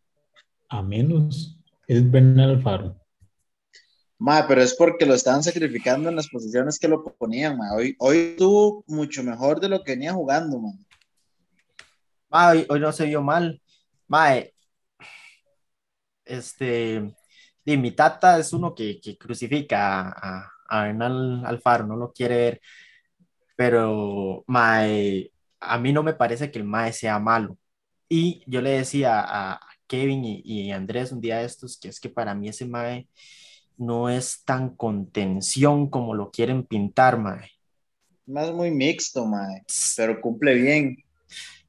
a 0.68 0.82
menos 0.82 1.58
es 1.86 2.10
Bernal 2.10 2.50
Alfaro. 2.50 3.00
Ma, 4.18 4.46
pero 4.48 4.62
es 4.62 4.74
porque 4.74 5.04
lo 5.04 5.14
estaban 5.14 5.42
sacrificando 5.42 6.08
en 6.08 6.16
las 6.16 6.28
posiciones 6.28 6.78
que 6.78 6.88
lo 6.88 7.04
ponían, 7.04 7.56
ma. 7.58 7.74
Hoy, 7.74 7.94
hoy 7.98 8.18
estuvo 8.18 8.82
mucho 8.86 9.22
mejor 9.22 9.60
de 9.60 9.68
lo 9.68 9.82
que 9.84 9.92
venía 9.92 10.14
jugando, 10.14 10.58
ma. 10.58 10.72
Ma, 12.28 12.50
hoy, 12.50 12.66
hoy 12.68 12.80
no 12.80 12.92
se 12.92 13.06
vio 13.06 13.22
mal. 13.22 13.60
Ma, 14.08 14.36
eh, 14.36 14.54
este, 16.24 17.14
y 17.64 17.76
mi 17.76 17.92
tata 17.92 18.38
es 18.38 18.52
uno 18.52 18.74
que, 18.74 19.00
que 19.00 19.16
crucifica 19.18 20.10
a, 20.10 20.50
a, 20.68 20.84
Bernal 20.84 21.44
Alfaro, 21.46 21.86
no 21.86 21.96
lo 21.96 22.12
quiere 22.12 22.36
ver, 22.36 22.60
pero 23.56 24.44
ma, 24.46 24.86
eh, 24.88 25.32
a 25.60 25.78
mí 25.78 25.92
no 25.92 26.02
me 26.02 26.14
parece 26.14 26.50
que 26.50 26.58
el 26.58 26.64
Mae 26.64 26.92
sea 26.92 27.18
malo. 27.18 27.58
Y 28.08 28.42
yo 28.46 28.60
le 28.60 28.70
decía 28.70 29.20
a 29.26 29.60
Kevin 29.86 30.24
y, 30.24 30.42
y 30.44 30.72
Andrés 30.72 31.12
un 31.12 31.20
día 31.20 31.38
de 31.38 31.46
estos 31.46 31.78
que 31.78 31.88
es 31.88 32.00
que 32.00 32.08
para 32.08 32.34
mí 32.34 32.48
ese 32.48 32.66
Mae 32.66 33.08
no 33.76 34.08
es 34.08 34.44
tan 34.44 34.76
contención 34.76 35.90
como 35.90 36.14
lo 36.14 36.30
quieren 36.30 36.64
pintar, 36.64 37.18
Mae. 37.18 37.50
Más 38.26 38.52
muy 38.52 38.70
mixto, 38.70 39.24
ma, 39.24 39.46
pero 39.96 40.20
cumple 40.20 40.54
bien. 40.54 40.96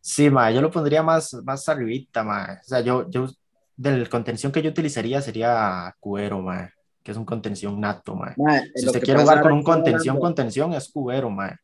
Sí, 0.10 0.30
mae, 0.30 0.54
yo 0.54 0.62
lo 0.62 0.72
pondría 0.72 1.04
más, 1.04 1.34
más 1.44 1.68
arribita, 1.68 2.24
mae. 2.24 2.54
O 2.62 2.64
sea, 2.64 2.80
yo, 2.80 3.10
yo, 3.10 3.28
del 3.76 4.08
contención 4.08 4.54
que 4.54 4.62
yo 4.62 4.70
utilizaría 4.70 5.22
sería 5.22 5.94
Cubero, 6.00 6.42
mae, 6.42 6.70
que 7.04 7.12
es 7.12 7.18
un 7.18 7.26
contención 7.26 7.78
nato, 7.82 8.16
mae. 8.16 8.34
Ma, 8.38 8.62
Si 8.74 8.86
lo 8.86 8.92
usted 8.92 9.04
quiere 9.04 9.20
jugar 9.22 9.42
con 9.42 9.52
un 9.52 9.64
contención, 9.64 10.16
hablando- 10.16 10.22
contención 10.22 10.74
es 10.74 10.90
Cubero, 10.90 11.30
mae. 11.30 11.56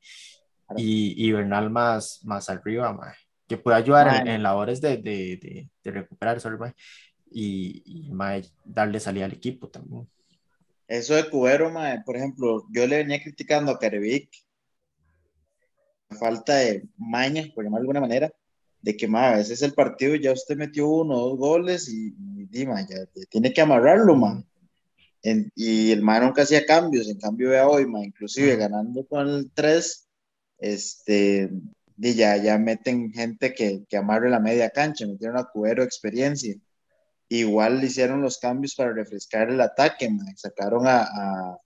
Y, 0.76 1.14
y 1.26 1.32
Bernal 1.32 1.70
más, 1.70 2.20
más 2.26 2.50
arriba, 2.50 2.92
mae. 2.92 3.14
Que 3.48 3.58
puede 3.58 3.78
ayudar 3.78 4.08
en, 4.22 4.28
en 4.28 4.44
labores 4.44 4.82
de, 4.82 4.98
de, 4.98 5.38
de, 5.42 5.70
de 5.82 5.92
recuperar, 5.92 6.42
sorry, 6.42 6.58
mae. 6.58 6.74
Y, 7.32 7.82
y 7.86 8.12
mae, 8.12 8.44
darle 8.66 9.00
salida 9.00 9.24
al 9.24 9.32
equipo 9.34 9.70
también. 9.70 10.06
Eso 10.86 11.16
de 11.16 11.30
Cubero, 11.30 11.72
ma, 11.72 12.04
por 12.06 12.18
ejemplo, 12.18 12.66
yo 12.72 12.86
le 12.88 12.98
venía 12.98 13.22
criticando 13.24 13.72
a 13.72 13.80
Carevic 13.80 14.30
falta 16.14 16.56
de 16.56 16.84
maña, 16.98 17.44
por 17.54 17.64
llamarlo 17.64 17.84
de 17.84 17.90
alguna 17.90 18.02
manera, 18.02 18.32
de 18.82 18.98
que 18.98 19.08
ma, 19.08 19.30
a 19.30 19.38
veces 19.38 19.62
el 19.62 19.74
partido 19.74 20.16
ya 20.16 20.32
usted 20.34 20.58
metió 20.58 20.88
uno 20.88 21.16
o 21.16 21.30
dos 21.30 21.38
goles 21.40 21.90
y, 21.90 22.14
y, 22.52 22.66
ma, 22.66 22.82
ya, 22.82 22.98
ya 23.16 23.26
tiene 23.30 23.54
que 23.54 23.62
amarrarlo, 23.62 24.16
ma. 24.16 24.44
En- 25.22 25.50
y 25.56 25.92
el 25.92 26.02
ma 26.02 26.20
nunca 26.20 26.42
hacía 26.42 26.66
cambios, 26.66 27.08
en 27.08 27.18
cambio 27.18 27.50
vea 27.50 27.68
hoy, 27.68 27.86
ma, 27.86 28.04
inclusive 28.04 28.56
ganando 28.58 29.06
con 29.08 29.28
el 29.30 29.52
3, 29.54 30.08
este, 30.60 31.50
di, 31.96 32.14
ya, 32.14 32.36
ya 32.38 32.58
meten 32.58 33.12
gente 33.14 33.54
que, 33.54 33.84
que 33.88 33.98
amarre 33.98 34.30
la 34.30 34.40
media 34.40 34.70
cancha, 34.70 35.08
metieron 35.08 35.38
a 35.38 35.46
Cubero 35.46 35.84
experiencia. 35.84 36.56
Igual 37.30 37.84
hicieron 37.84 38.22
los 38.22 38.38
cambios 38.38 38.76
para 38.76 38.94
refrescar 38.94 39.50
el 39.50 39.62
ataque, 39.62 40.10
ma. 40.10 40.24
sacaron 40.36 40.86
a, 40.88 41.04
a, 41.04 41.58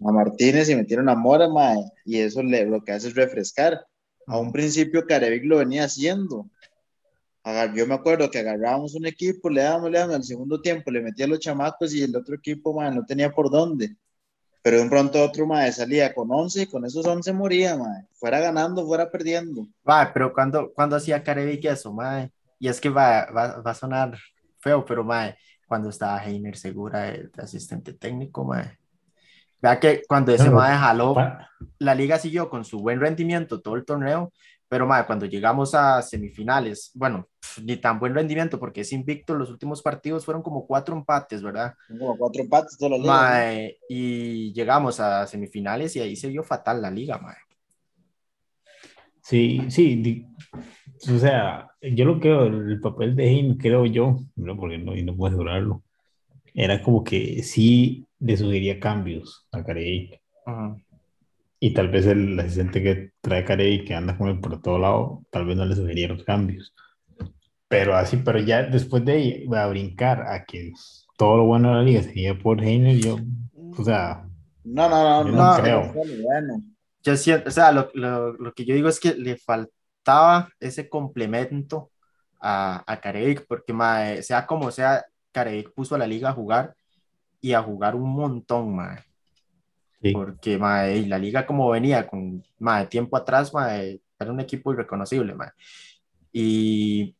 a 0.00 0.12
Martínez 0.12 0.68
y 0.68 0.76
metieron 0.76 1.08
a 1.08 1.14
Mora, 1.14 1.48
ma, 1.48 1.74
y 2.04 2.18
eso 2.18 2.42
le, 2.42 2.66
lo 2.66 2.82
que 2.82 2.92
hace 2.92 3.08
es 3.08 3.14
refrescar. 3.14 3.86
A 4.26 4.38
un 4.38 4.52
principio 4.52 5.06
Carevic 5.06 5.44
lo 5.44 5.58
venía 5.58 5.84
haciendo. 5.84 6.48
Agar- 7.44 7.74
Yo 7.74 7.86
me 7.86 7.94
acuerdo 7.94 8.30
que 8.30 8.38
agarrábamos 8.40 8.94
un 8.94 9.06
equipo, 9.06 9.48
le 9.48 9.62
dábamos, 9.62 9.90
le 9.90 9.98
dábamos, 9.98 10.16
al 10.16 10.24
segundo 10.24 10.60
tiempo 10.60 10.90
le 10.90 11.00
metía 11.00 11.26
a 11.26 11.28
los 11.28 11.38
chamacos 11.40 11.94
y 11.94 12.02
el 12.02 12.14
otro 12.16 12.34
equipo 12.34 12.74
ma, 12.74 12.90
no 12.90 13.04
tenía 13.06 13.30
por 13.32 13.50
dónde. 13.50 13.96
Pero 14.62 14.78
de 14.78 14.82
un 14.82 14.90
pronto 14.90 15.22
otro 15.22 15.46
ma, 15.46 15.70
salía 15.70 16.12
con 16.12 16.28
11 16.30 16.62
y 16.62 16.66
con 16.66 16.84
esos 16.84 17.06
11 17.06 17.32
moría, 17.32 17.76
ma. 17.76 18.04
fuera 18.14 18.40
ganando, 18.40 18.84
fuera 18.86 19.10
perdiendo. 19.10 19.66
Va, 19.88 20.10
pero 20.12 20.32
cuando, 20.32 20.72
cuando 20.74 20.96
hacía 20.96 21.22
Carevic 21.22 21.64
eso, 21.66 21.92
mae, 21.92 22.32
y 22.58 22.68
es 22.68 22.80
que 22.80 22.88
va, 22.88 23.26
va, 23.30 23.60
va 23.60 23.70
a 23.70 23.74
sonar 23.74 24.18
feo, 24.58 24.84
pero 24.84 25.04
mae, 25.04 25.36
cuando 25.68 25.88
estaba 25.90 26.24
Heiner 26.24 26.56
Segura 26.56 27.02
de 27.02 27.30
asistente 27.38 27.92
técnico, 27.92 28.44
mae. 28.44 28.76
Vea 29.66 29.80
que 29.80 30.02
cuando 30.06 30.32
ese 30.32 30.44
Claro, 30.44 30.56
mae 30.56 30.76
jaló, 30.78 31.14
la 31.80 31.94
liga 31.94 32.18
siguió 32.18 32.48
con 32.48 32.64
su 32.64 32.78
buen 32.78 33.00
rendimiento 33.00 33.60
todo 33.60 33.74
el 33.74 33.84
torneo, 33.84 34.32
pero 34.68 34.86
mae, 34.86 35.06
cuando 35.06 35.26
llegamos 35.26 35.74
a 35.74 36.02
semifinales, 36.02 36.90
bueno, 36.94 37.28
pf, 37.40 37.62
ni 37.62 37.76
tan 37.76 37.98
buen 37.98 38.14
rendimiento 38.14 38.58
porque 38.60 38.82
es 38.82 38.92
invicto, 38.92 39.34
los 39.34 39.50
últimos 39.50 39.82
partidos 39.82 40.24
fueron 40.24 40.42
como 40.42 40.66
cuatro 40.66 40.96
empates, 40.96 41.42
¿verdad? 41.42 41.74
Como 41.88 42.16
cuatro 42.16 42.42
empates 42.42 42.76
los 42.80 43.02
días. 43.02 43.06
Mae, 43.08 43.78
y 43.88 44.52
llegamos 44.52 45.00
a 45.00 45.26
semifinales 45.26 45.96
y 45.96 46.00
ahí 46.00 46.14
se 46.16 46.28
vio 46.28 46.42
fatal 46.44 46.80
la 46.80 46.90
liga, 46.90 47.18
mae. 47.18 47.36
Sí, 49.22 49.60
sí, 49.70 49.96
di- 49.96 50.26
o 51.12 51.18
sea, 51.18 51.68
yo 51.82 52.04
lo 52.04 52.20
creo, 52.20 52.46
el 52.46 52.80
papel 52.80 53.16
de 53.16 53.28
Hein, 53.28 53.56
creo 53.58 53.84
yo, 53.86 54.18
no, 54.36 54.56
porque 54.56 54.78
no, 54.78 54.96
y 54.96 55.02
no 55.02 55.16
puedo 55.16 55.30
asegurarlo, 55.34 55.82
era 56.54 56.82
como 56.82 57.04
que 57.04 57.42
sí 57.42 58.05
le 58.18 58.36
sugeriría 58.36 58.80
cambios 58.80 59.46
a 59.52 59.64
Carey 59.64 60.20
y 61.58 61.72
tal 61.72 61.88
vez 61.88 62.06
el 62.06 62.38
asistente 62.38 62.82
que 62.82 63.12
trae 63.20 63.44
Carey, 63.44 63.84
que 63.84 63.94
anda 63.94 64.16
con 64.16 64.28
él 64.28 64.40
por 64.40 64.60
todo 64.60 64.78
lado, 64.78 65.22
tal 65.30 65.46
vez 65.46 65.56
no 65.56 65.64
le 65.64 65.74
sugería 65.74 66.08
los 66.08 66.24
cambios. 66.24 66.74
Pero 67.68 67.96
así, 67.96 68.18
pero 68.18 68.38
ya 68.38 68.62
después 68.62 69.04
de 69.04 69.12
ahí, 69.12 69.46
a 69.54 69.66
brincar 69.66 70.22
a 70.28 70.44
que 70.44 70.72
todo 71.16 71.38
lo 71.38 71.44
bueno 71.46 71.70
de 71.70 71.74
la 71.76 71.82
liga 71.82 72.02
sería 72.02 72.38
por 72.38 72.62
Heiner, 72.62 72.98
yo, 72.98 73.16
o 73.76 73.84
sea, 73.84 74.28
No, 74.64 74.88
no, 74.88 75.24
no, 75.24 75.30
Yo 75.30 75.36
no, 75.36 75.56
no 75.56 75.62
creo. 75.62 75.92
Bueno, 75.92 76.62
Yo 77.02 77.16
siento, 77.16 77.48
o 77.48 77.52
sea, 77.52 77.72
lo, 77.72 77.90
lo, 77.94 78.34
lo 78.34 78.52
que 78.52 78.64
yo 78.64 78.74
digo 78.74 78.88
es 78.88 79.00
que 79.00 79.14
le 79.14 79.36
faltaba 79.36 80.50
ese 80.60 80.88
complemento 80.88 81.90
a, 82.40 82.84
a 82.86 83.00
porque 83.48 83.72
mae, 83.72 84.22
sea 84.22 84.46
como 84.46 84.70
sea, 84.70 85.04
Carevic 85.32 85.72
puso 85.72 85.94
a 85.94 85.98
la 85.98 86.06
liga 86.06 86.30
a 86.30 86.34
jugar 86.34 86.74
y 87.40 87.52
a 87.52 87.62
jugar 87.62 87.94
un 87.94 88.10
montón, 88.10 88.74
mae, 88.74 88.98
sí. 90.02 90.12
porque 90.12 90.58
mae, 90.58 91.06
la 91.06 91.18
liga 91.18 91.46
como 91.46 91.70
venía 91.70 92.06
con 92.06 92.42
mae, 92.58 92.86
tiempo 92.86 93.16
atrás, 93.16 93.52
mae, 93.52 94.00
era 94.18 94.32
un 94.32 94.40
equipo 94.40 94.72
irreconocible, 94.72 95.34
mae. 95.34 95.50
Y, 96.32 97.16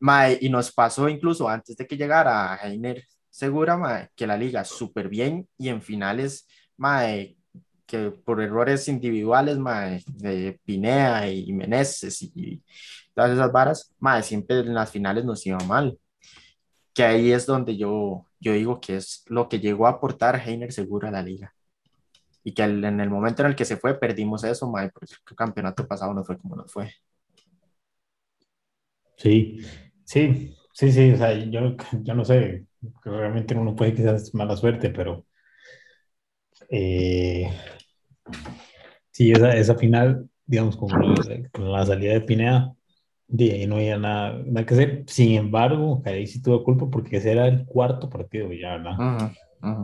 mae, 0.00 0.38
y 0.40 0.48
nos 0.48 0.72
pasó 0.72 1.08
incluso 1.08 1.48
antes 1.48 1.76
de 1.76 1.86
que 1.86 1.96
llegara 1.96 2.58
Heiner 2.62 3.04
Segura, 3.30 3.76
mae, 3.76 4.10
que 4.16 4.26
la 4.26 4.36
liga 4.36 4.64
súper 4.64 5.08
bien 5.08 5.48
y 5.56 5.68
en 5.68 5.82
finales, 5.82 6.46
mae, 6.76 7.36
que 7.86 8.10
por 8.10 8.40
errores 8.40 8.88
individuales, 8.88 9.58
mae, 9.58 10.02
de 10.06 10.60
Pinea 10.64 11.30
y 11.30 11.52
Meneses 11.52 12.20
y 12.22 12.62
todas 13.14 13.32
esas 13.32 13.50
varas, 13.52 13.94
mae, 13.98 14.22
siempre 14.22 14.60
en 14.60 14.74
las 14.74 14.90
finales 14.90 15.24
nos 15.24 15.44
iba 15.46 15.58
mal. 15.60 15.98
Que 16.98 17.04
ahí 17.04 17.32
es 17.32 17.46
donde 17.46 17.78
yo, 17.78 18.26
yo 18.40 18.52
digo 18.54 18.80
que 18.82 18.96
es 18.98 19.24
lo 19.28 19.48
que 19.48 19.60
llegó 19.60 19.86
a 19.88 19.92
aportar 19.92 20.36
Heiner 20.46 20.72
Segura 20.72 21.08
a 21.10 21.12
la 21.12 21.22
liga. 21.22 21.54
Y 22.44 22.54
que 22.54 22.64
el- 22.64 22.84
en 22.84 23.00
el 23.00 23.10
momento 23.10 23.42
en 23.42 23.48
el 23.50 23.56
que 23.56 23.64
se 23.66 23.76
fue, 23.78 23.98
perdimos 24.00 24.44
eso, 24.44 24.70
mae, 24.70 24.90
porque 24.90 25.14
el 25.30 25.36
campeonato 25.36 25.86
pasado 25.88 26.14
no 26.14 26.24
fue 26.24 26.38
como 26.38 26.56
nos 26.56 26.72
fue. 26.72 26.92
Sí, 29.16 29.58
sí, 30.04 30.54
sí, 30.72 30.92
sí, 30.92 31.10
o 31.12 31.16
sea, 31.16 31.32
yo, 31.34 31.76
yo 32.02 32.14
no 32.14 32.24
sé, 32.24 32.66
realmente 33.04 33.54
uno 33.54 33.74
puede 33.76 33.94
quizás 33.94 34.32
mala 34.34 34.56
suerte, 34.56 34.90
pero 34.90 35.26
eh, 36.70 37.48
sí, 39.10 39.32
esa, 39.32 39.54
esa 39.56 39.74
final, 39.76 40.28
digamos, 40.46 40.76
con 40.76 41.14
la 41.54 41.86
salida 41.86 42.12
de 42.14 42.20
Pineda, 42.22 42.74
de 43.28 43.52
ahí 43.52 43.66
no 43.66 43.76
había 43.76 43.98
nada, 43.98 44.42
nada 44.44 44.66
que 44.66 44.74
hacer. 44.74 45.04
Sin 45.06 45.34
embargo, 45.34 46.02
ahí 46.04 46.26
sí 46.26 46.42
tuvo 46.42 46.64
culpa 46.64 46.88
porque 46.90 47.18
ese 47.18 47.32
era 47.32 47.46
el 47.46 47.64
cuarto 47.66 48.08
partido 48.08 48.50
ya, 48.52 48.78
¿verdad? 48.78 49.32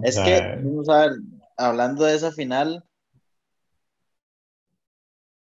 Es 0.03 0.19
O 0.19 0.25
que, 0.25 0.41
vamos 0.63 0.89
a 0.89 1.01
ver, 1.01 1.13
hablando 1.57 2.05
de 2.05 2.17
esa 2.17 2.33
final, 2.33 2.83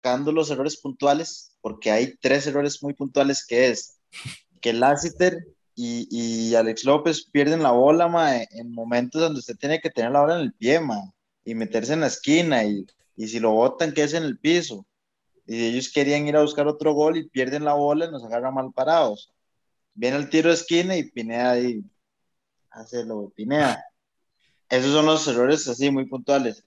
buscando 0.02 0.32
los 0.32 0.50
errores 0.50 0.78
puntuales, 0.80 1.56
porque 1.60 1.90
hay 1.90 2.14
tres 2.20 2.46
errores 2.46 2.82
muy 2.82 2.94
puntuales 2.94 3.46
que 3.46 3.68
es 3.68 3.98
que 4.60 4.72
Lassiter 4.72 5.38
y, 5.74 6.08
y 6.10 6.54
Alex 6.54 6.84
López 6.84 7.28
pierden 7.30 7.62
la 7.62 7.70
bola, 7.70 8.08
ma, 8.08 8.36
en 8.36 8.72
momentos 8.72 9.20
donde 9.20 9.38
usted 9.38 9.56
tiene 9.56 9.80
que 9.80 9.90
tener 9.90 10.10
la 10.10 10.20
bola 10.20 10.36
en 10.36 10.42
el 10.42 10.52
pie, 10.52 10.80
ma, 10.80 11.00
y 11.44 11.54
meterse 11.54 11.92
en 11.92 12.00
la 12.00 12.08
esquina, 12.08 12.64
y, 12.64 12.86
y 13.16 13.28
si 13.28 13.38
lo 13.40 13.52
botan, 13.52 13.92
que 13.92 14.02
es 14.02 14.14
en 14.14 14.24
el 14.24 14.38
piso. 14.38 14.84
Y 15.46 15.66
ellos 15.66 15.92
querían 15.92 16.26
ir 16.26 16.36
a 16.36 16.42
buscar 16.42 16.66
otro 16.66 16.92
gol 16.92 17.16
y 17.16 17.28
pierden 17.28 17.64
la 17.64 17.74
bola 17.74 18.06
y 18.06 18.10
nos 18.10 18.24
agarran 18.24 18.54
mal 18.54 18.72
parados. 18.72 19.32
Viene 19.94 20.16
el 20.16 20.28
tiro 20.28 20.48
de 20.48 20.54
esquina 20.54 20.96
y 20.96 21.10
Pineda 21.10 21.52
ahí 21.52 21.84
hace 22.70 23.04
lo 23.04 23.22
de 23.22 23.28
Pineda. 23.30 23.84
Esos 24.68 24.92
son 24.92 25.06
los 25.06 25.26
errores 25.28 25.68
así 25.68 25.90
muy 25.90 26.06
puntuales. 26.06 26.64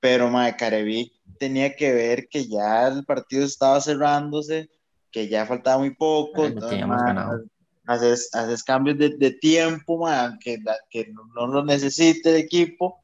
Pero 0.00 0.28
Mae 0.28 0.56
Carevic 0.56 1.12
tenía 1.38 1.74
que 1.74 1.92
ver 1.92 2.28
que 2.28 2.46
ya 2.46 2.88
el 2.88 3.04
partido 3.04 3.44
estaba 3.44 3.80
cerrándose, 3.80 4.68
que 5.10 5.28
ya 5.28 5.46
faltaba 5.46 5.78
muy 5.78 5.94
poco. 5.94 6.42
Ay, 6.42 6.52
entonces, 6.52 6.78
ganado. 6.80 7.44
haces, 7.86 8.34
haces 8.34 8.62
cambios 8.62 8.98
de, 8.98 9.16
de 9.16 9.30
tiempo, 9.32 9.98
mae, 9.98 10.38
que, 10.40 10.58
que 10.90 11.06
no, 11.08 11.26
no 11.34 11.46
lo 11.46 11.64
necesite 11.64 12.30
el 12.30 12.36
equipo. 12.36 13.01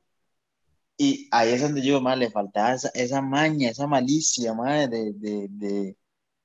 Y 1.00 1.28
ahí 1.30 1.52
es 1.52 1.62
donde 1.62 1.80
yo, 1.80 2.00
madre, 2.00 2.26
le 2.26 2.30
faltaba 2.30 2.74
esa, 2.74 2.88
esa 2.92 3.22
maña, 3.22 3.70
esa 3.70 3.86
malicia, 3.86 4.52
madre, 4.52 4.88
de, 4.88 5.12
de, 5.12 5.46
de, 5.48 5.96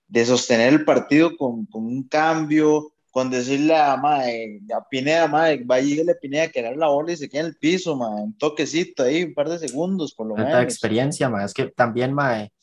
de 0.07 0.25
sostener 0.25 0.71
el 0.71 0.85
partido 0.85 1.35
con, 1.35 1.65
con, 1.65 1.83
un 1.87 2.07
cambio, 2.07 2.93
con 3.09 3.31
decirle 3.31 3.75
a, 3.75 3.97
madre, 3.97 4.61
a 4.71 4.87
Pineda, 4.87 5.27
madre, 5.27 5.63
va 5.63 5.79
y 5.79 5.95
le 6.03 6.13
Pineda 6.13 6.49
que 6.49 6.59
era 6.59 6.75
la 6.75 6.87
bola 6.87 7.11
y 7.11 7.17
se 7.17 7.27
queda 7.27 7.41
en 7.41 7.47
el 7.47 7.55
piso, 7.55 7.95
madre, 7.95 8.21
un 8.25 8.37
toquecito 8.37 9.01
ahí, 9.01 9.23
un 9.23 9.33
par 9.33 9.49
de 9.49 9.57
segundos, 9.57 10.13
por 10.13 10.27
lo 10.27 10.35
menos. 10.35 10.61
experiencia, 10.61 11.29
madre, 11.29 11.47
es 11.47 11.53
que 11.55 11.65
también, 11.71 12.13
madre, 12.13 12.53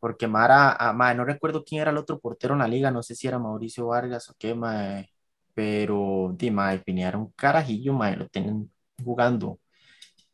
porque 0.00 0.26
Mara, 0.26 0.72
ah, 0.72 0.92
madre, 0.92 1.16
no 1.16 1.24
recuerdo 1.24 1.64
quién 1.64 1.80
era 1.80 1.92
el 1.92 1.96
otro 1.96 2.18
portero 2.18 2.54
en 2.54 2.58
la 2.58 2.66
liga, 2.68 2.90
no 2.90 3.04
sé 3.04 3.14
si 3.14 3.28
era 3.28 3.38
Mauricio 3.38 3.86
Vargas 3.86 4.28
o 4.30 4.34
qué, 4.36 4.52
madre, 4.52 5.10
pero, 5.54 6.34
di, 6.36 6.50
madre, 6.50 6.80
Pineda 6.80 7.10
era 7.10 7.18
un 7.18 7.30
carajillo, 7.36 7.92
madre, 7.92 8.16
lo 8.16 8.28
tienen 8.28 8.68
jugando 9.04 9.60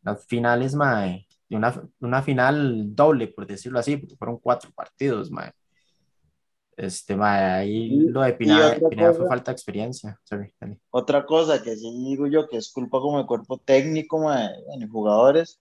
las 0.02 0.26
finales, 0.26 0.74
mae, 0.74 1.26
de 1.48 1.56
una, 1.56 1.82
una 2.00 2.22
final 2.22 2.94
doble, 2.94 3.28
por 3.28 3.46
decirlo 3.46 3.78
así, 3.78 3.96
porque 3.96 4.16
fueron 4.16 4.38
cuatro 4.38 4.70
partidos, 4.74 5.30
mae. 5.30 5.50
Este, 6.76 7.14
mae, 7.14 7.44
ahí 7.44 7.86
Y- 7.92 8.08
lo 8.08 8.22
de 8.22 8.32
Pineda, 8.32 8.74
Pineda 8.88 9.10
fue 9.12 9.18
cosa- 9.18 9.28
falta 9.28 9.50
de 9.50 9.54
experiencia. 9.54 10.18
Sorry, 10.24 10.54
dale. 10.58 10.78
Otra 10.90 11.26
cosa 11.26 11.62
que 11.62 11.76
sí 11.76 11.90
digo 12.08 12.26
yo 12.26 12.48
que 12.48 12.56
es 12.56 12.70
culpa 12.72 13.00
como 13.00 13.18
de 13.18 13.26
cuerpo 13.26 13.58
técnico, 13.58 14.18
madre, 14.18 14.54
bueno, 14.66 14.86
y 14.86 14.88
jugadores, 14.88 15.60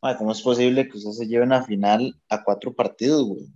madre, 0.00 0.18
¿cómo 0.18 0.30
es 0.32 0.42
posible 0.42 0.88
que 0.88 0.98
usted 0.98 1.10
se 1.10 1.26
lleve 1.26 1.44
una 1.44 1.64
final 1.64 2.14
a 2.28 2.44
cuatro 2.44 2.72
partidos, 2.72 3.26
güey? 3.26 3.46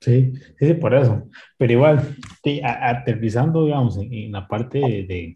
Sí, 0.00 0.34
sí, 0.36 0.42
sí, 0.58 0.74
por 0.74 0.94
eso. 0.94 1.28
Pero 1.56 1.72
igual, 1.72 2.16
sí, 2.42 2.60
a- 2.62 2.90
aterrizando, 2.90 3.64
digamos, 3.64 3.96
en, 3.96 4.12
en 4.12 4.32
la 4.32 4.46
parte 4.46 4.78
de, 4.78 5.34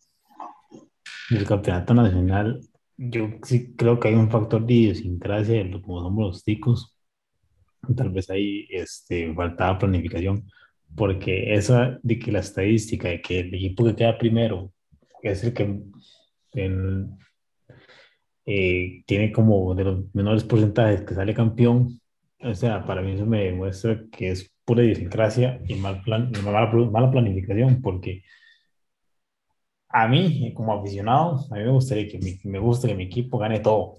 del 1.31 1.47
campeonato 1.47 1.95
nacional, 1.95 2.61
yo 2.97 3.29
sí 3.45 3.75
creo 3.77 3.99
que 4.01 4.09
hay 4.09 4.15
un 4.15 4.31
factor 4.31 4.65
de 4.67 4.75
idiosincrasia 4.75 5.63
de 5.65 5.81
como 5.83 6.03
somos 6.03 6.27
los 6.27 6.45
ticos. 6.45 6.95
Tal 7.97 8.11
vez 8.11 8.31
ahí 8.31 8.67
este, 8.71 9.33
faltaba 9.35 9.79
planificación, 9.79 10.45
porque 10.97 11.55
esa 11.55 11.99
de 12.03 12.19
que 12.19 12.33
la 12.33 12.41
estadística 12.41 13.09
de 13.09 13.23
que 13.23 13.41
el 13.41 13.55
equipo 13.55 13.85
que 13.85 13.97
queda 13.97 14.19
primero 14.19 14.73
es 15.23 15.45
el 15.45 15.55
que 15.55 15.81
en- 16.55 17.19
eh, 18.47 19.03
tiene 19.07 19.33
como 19.33 19.75
de 19.75 19.85
los 19.85 20.15
menores 20.15 20.45
porcentajes 20.45 21.03
que 21.03 21.15
sale 21.15 21.35
campeón, 21.35 22.01
o 22.41 22.55
sea, 22.55 22.85
para 22.87 23.03
mí 23.03 23.13
eso 23.13 23.27
me 23.27 23.45
demuestra 23.45 24.01
que 24.11 24.31
es 24.31 24.51
pura 24.65 24.83
idiosincrasia 24.85 25.61
y 25.67 25.75
mal 25.75 26.03
plan, 26.03 26.31
mala, 26.45 26.67
mala 26.73 27.11
planificación, 27.11 27.83
porque 27.83 28.23
a 29.89 30.07
mí, 30.09 30.53
como 30.55 30.73
aficionado, 30.75 31.47
a 31.51 31.55
mí 31.55 31.63
me 31.65 31.71
gustaría 31.71 32.09
que 32.09 32.19
mi, 32.19 32.39
me 32.45 32.59
gusta 32.59 32.89
que 32.89 32.95
mi 32.95 33.05
equipo 33.05 33.39
gane 33.39 33.61
todo 33.61 33.95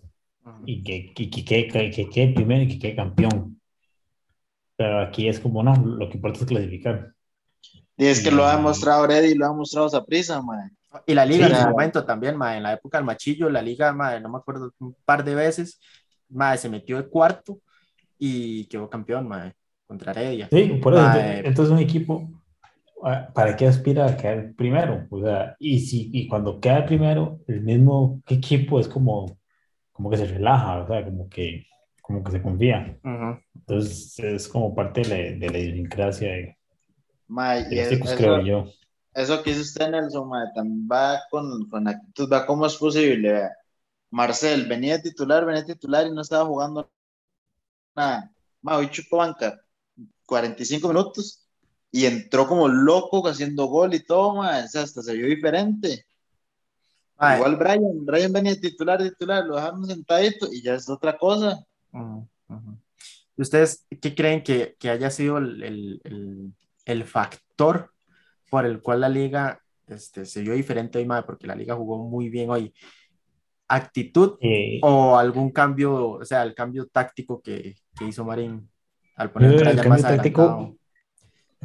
y 0.65 0.83
que, 0.83 1.13
que, 1.13 1.29
que, 1.29 1.43
que, 1.45 1.67
que, 1.67 1.91
que 1.91 2.09
quede 2.09 2.33
primero 2.33 2.63
y 2.63 2.67
que 2.67 2.79
quede 2.79 2.95
campeón. 2.95 3.59
Pero 4.75 4.99
aquí 5.01 5.27
es 5.27 5.39
como, 5.39 5.61
no, 5.63 5.75
lo 5.75 6.07
que 6.09 6.15
importa 6.15 6.39
es 6.39 6.45
clasificar. 6.45 7.13
Y 7.97 8.05
es 8.05 8.23
que 8.23 8.31
lo 8.31 8.45
ha 8.45 8.53
Y- 8.53 8.57
demostrado 8.57 9.05
Reddy, 9.07 9.35
lo 9.35 9.45
ha 9.45 9.49
demostrado 9.49 9.89
Saprissa, 9.89 10.41
madre. 10.41 10.71
Y 11.05 11.13
la 11.13 11.25
liga 11.25 11.45
Sí, 11.45 11.51
en 11.51 11.57
claro. 11.57 11.71
momento 11.71 12.05
también, 12.05 12.37
mae, 12.37 12.57
en 12.57 12.63
la 12.63 12.73
época 12.73 12.97
del 12.97 13.05
Machillo, 13.05 13.49
la 13.49 13.61
liga, 13.61 13.91
mae, 13.93 14.19
no 14.21 14.29
me 14.29 14.37
acuerdo, 14.37 14.71
un 14.79 14.95
par 15.05 15.23
de 15.23 15.35
veces, 15.35 15.79
mae, 16.29 16.57
se 16.57 16.69
metió 16.69 16.97
de 16.97 17.07
cuarto 17.09 17.59
y 18.17 18.65
quedó 18.65 18.89
campeón, 18.89 19.27
mae, 19.27 19.53
contra 19.85 20.11
Heredia. 20.13 20.47
Sí, 20.51 20.79
por 20.81 20.93
eso, 20.93 21.19
entonces, 21.19 21.71
un 21.71 21.79
equipo, 21.79 22.29
¿para 23.33 23.55
qué 23.55 23.67
aspira 23.67 24.05
a 24.07 24.17
quedar 24.17 24.53
primero? 24.55 25.07
O 25.09 25.21
sea, 25.21 25.55
y, 25.59 25.79
si, 25.79 26.09
y 26.13 26.27
cuando 26.27 26.59
queda 26.59 26.85
primero, 26.85 27.39
el 27.47 27.61
mismo 27.61 28.21
equipo 28.27 28.79
es 28.79 28.87
como, 28.87 29.37
como 29.91 30.09
que 30.09 30.17
se 30.17 30.25
relaja, 30.25 30.83
o 30.83 30.87
sea, 30.87 31.05
como 31.05 31.29
que, 31.29 31.67
como 32.01 32.23
que 32.23 32.31
se 32.31 32.41
confía. 32.41 32.97
ujú. 33.03 33.39
Entonces 33.55 34.19
es 34.19 34.47
como 34.47 34.73
parte 34.75 35.01
de 35.01 35.07
la, 35.09 35.39
de 35.39 35.49
la 35.51 35.59
idiosincrasia 35.59 36.29
de, 36.29 36.57
Mae, 37.27 37.63
de 37.69 37.97
los 37.99 38.11
eso, 38.11 38.15
creo 38.17 38.41
yo. 38.45 38.65
eso 39.13 39.43
que 39.43 39.51
hizo 39.51 39.61
usted, 39.61 39.89
Nelson, 39.89 40.27
madre, 40.27 40.51
también 40.55 40.87
va 40.91 41.19
con, 41.29 41.67
con 41.69 41.87
actitud, 41.87 42.31
va 42.31 42.45
cómo 42.45 42.65
es 42.65 42.75
posible, 42.75 43.31
vea. 43.31 43.51
Marcel 44.11 44.67
venía 44.67 44.97
de 44.97 45.03
titular, 45.03 45.45
venía 45.45 45.61
de 45.63 45.73
titular 45.75 46.07
y 46.07 46.11
no 46.11 46.21
estaba 46.21 46.45
jugando 46.45 46.91
nada. 47.95 48.31
Mae, 48.61 48.77
hoy 48.77 48.89
chupó 48.89 49.17
banca 49.17 49.59
45 50.25 50.87
minutos 50.87 51.48
y 51.91 52.05
entró 52.05 52.47
como 52.47 52.67
loco 52.67 53.27
haciendo 53.27 53.65
gol 53.65 53.93
y 53.93 54.03
todo, 54.03 54.33
o 54.39 54.43
sea, 54.67 54.83
hasta 54.83 55.01
se 55.01 55.13
vio 55.15 55.27
diferente. 55.27 56.05
Igual 57.35 57.55
Brian, 57.57 58.05
Brian 58.05 58.31
venía 58.31 58.59
titular, 58.59 59.01
titular, 59.01 59.45
lo 59.45 59.55
dejaron 59.55 59.85
sentadito 59.85 60.47
y 60.51 60.61
ya 60.61 60.75
es 60.75 60.87
otra 60.89 61.17
cosa. 61.17 61.63
¿Y 63.37 63.41
ustedes 63.41 63.85
qué 64.01 64.15
creen 64.15 64.43
que, 64.43 64.75
que 64.79 64.89
haya 64.89 65.09
sido 65.09 65.37
el, 65.37 65.63
el- 65.63 66.01
el- 66.03 66.53
el 66.85 67.03
factor 67.05 67.91
por 68.49 68.65
el 68.65 68.81
cual 68.81 69.01
la 69.01 69.09
liga 69.09 69.61
este, 69.87 70.25
se 70.25 70.41
vio 70.41 70.53
diferente 70.53 70.97
hoy, 70.99 71.05
mae? 71.05 71.23
Porque 71.23 71.47
la 71.47 71.55
liga 71.55 71.75
jugó 71.75 71.97
muy 72.07 72.29
bien 72.29 72.49
hoy. 72.49 72.73
¿Actitud 73.67 74.37
Eh, 74.41 74.79
o 74.81 75.17
algún 75.17 75.51
cambio, 75.51 76.11
o 76.11 76.25
sea, 76.25 76.43
el 76.43 76.55
cambio 76.55 76.87
táctico 76.87 77.41
que, 77.41 77.75
que 77.97 78.05
hizo 78.05 78.23
Marín 78.25 78.67
al 79.15 79.31
poner 79.31 79.51
el 79.67 79.75
cambio 79.83 80.03
táctico- 80.03 80.41
adelantado? 80.41 80.78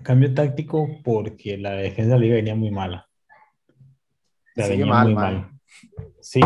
Cambio 0.02 0.34
táctico 0.34 0.88
porque 1.02 1.56
la 1.58 1.72
defensa 1.72 2.14
de 2.14 2.18
la 2.18 2.24
liga 2.24 2.34
venía 2.36 2.54
muy 2.54 2.70
mala. 2.70 3.08
La 4.54 4.68
venía 4.68 4.86
mal, 4.86 5.06
muy 5.06 5.14
mae. 5.14 5.32
mal. 5.34 5.50
Sí, 6.20 6.40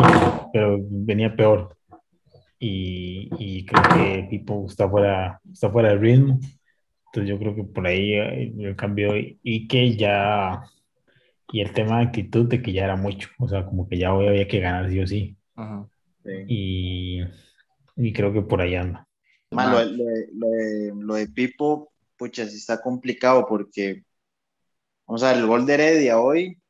pero 0.52 0.78
venía 0.80 1.34
peor. 1.34 1.76
Y, 2.58 3.28
y 3.38 3.64
creo 3.66 3.82
que 3.94 4.26
Pipo 4.30 4.66
está 4.66 4.88
fuera, 4.88 5.40
está 5.52 5.70
fuera 5.70 5.90
de 5.90 5.98
ritmo. 5.98 6.38
Entonces 7.06 7.28
yo 7.30 7.38
creo 7.38 7.54
que 7.54 7.64
por 7.64 7.86
ahí 7.86 8.12
eh, 8.14 8.52
el 8.58 8.76
cambio 8.76 9.12
y 9.16 9.66
que 9.68 9.96
ya, 9.96 10.60
y 11.52 11.60
el 11.60 11.72
tema 11.72 11.98
de 11.98 12.06
actitud 12.06 12.48
de 12.48 12.60
que 12.60 12.72
ya 12.72 12.84
era 12.84 12.96
mucho. 12.96 13.28
O 13.38 13.48
sea, 13.48 13.64
como 13.64 13.88
que 13.88 13.96
ya 13.98 14.12
hoy 14.14 14.26
había 14.28 14.48
que 14.48 14.60
ganar 14.60 14.90
sí 14.90 15.00
o 15.00 15.06
sí. 15.06 15.36
Ujú. 15.56 15.88
Y, 16.46 17.20
y 17.96 18.12
creo 18.12 18.32
que 18.32 18.42
por 18.42 18.60
ahí 18.60 18.74
anda. 18.74 19.06
Lo, 19.50 19.58
lo 19.62 19.78
de, 19.78 20.26
lo 20.34 20.48
de- 20.48 20.92
lo 20.94 21.14
de 21.14 21.28
Pipo, 21.28 21.90
pucha, 22.18 22.46
sí 22.46 22.56
está 22.56 22.80
complicado 22.80 23.46
porque, 23.48 24.04
vamos 25.06 25.22
a 25.22 25.28
ver, 25.28 25.38
el 25.38 25.46
gol 25.46 25.64
de 25.64 25.74
Heredia 25.74 26.20
hoy, 26.20 26.60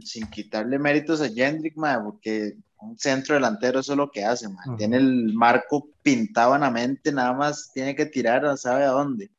sin 0.00 0.26
quitarle 0.26 0.78
méritos 0.78 1.20
a 1.20 1.28
Jendrick, 1.28 1.76
ma, 1.76 2.02
porque 2.02 2.56
un 2.80 2.98
centro 2.98 3.34
delantero 3.34 3.80
eso 3.80 3.92
es 3.92 3.98
lo 3.98 4.10
que 4.10 4.24
hace. 4.24 4.48
Tiene 4.76 4.98
el 4.98 5.32
marco 5.32 5.88
pintado 6.02 6.54
en 6.54 6.62
la 6.62 6.70
mente, 6.70 7.12
nada 7.12 7.32
más 7.32 7.70
tiene 7.72 7.94
que 7.94 8.06
tirar, 8.06 8.42
no 8.42 8.56
sabe 8.56 8.84
a 8.84 8.88
dónde. 8.88 9.30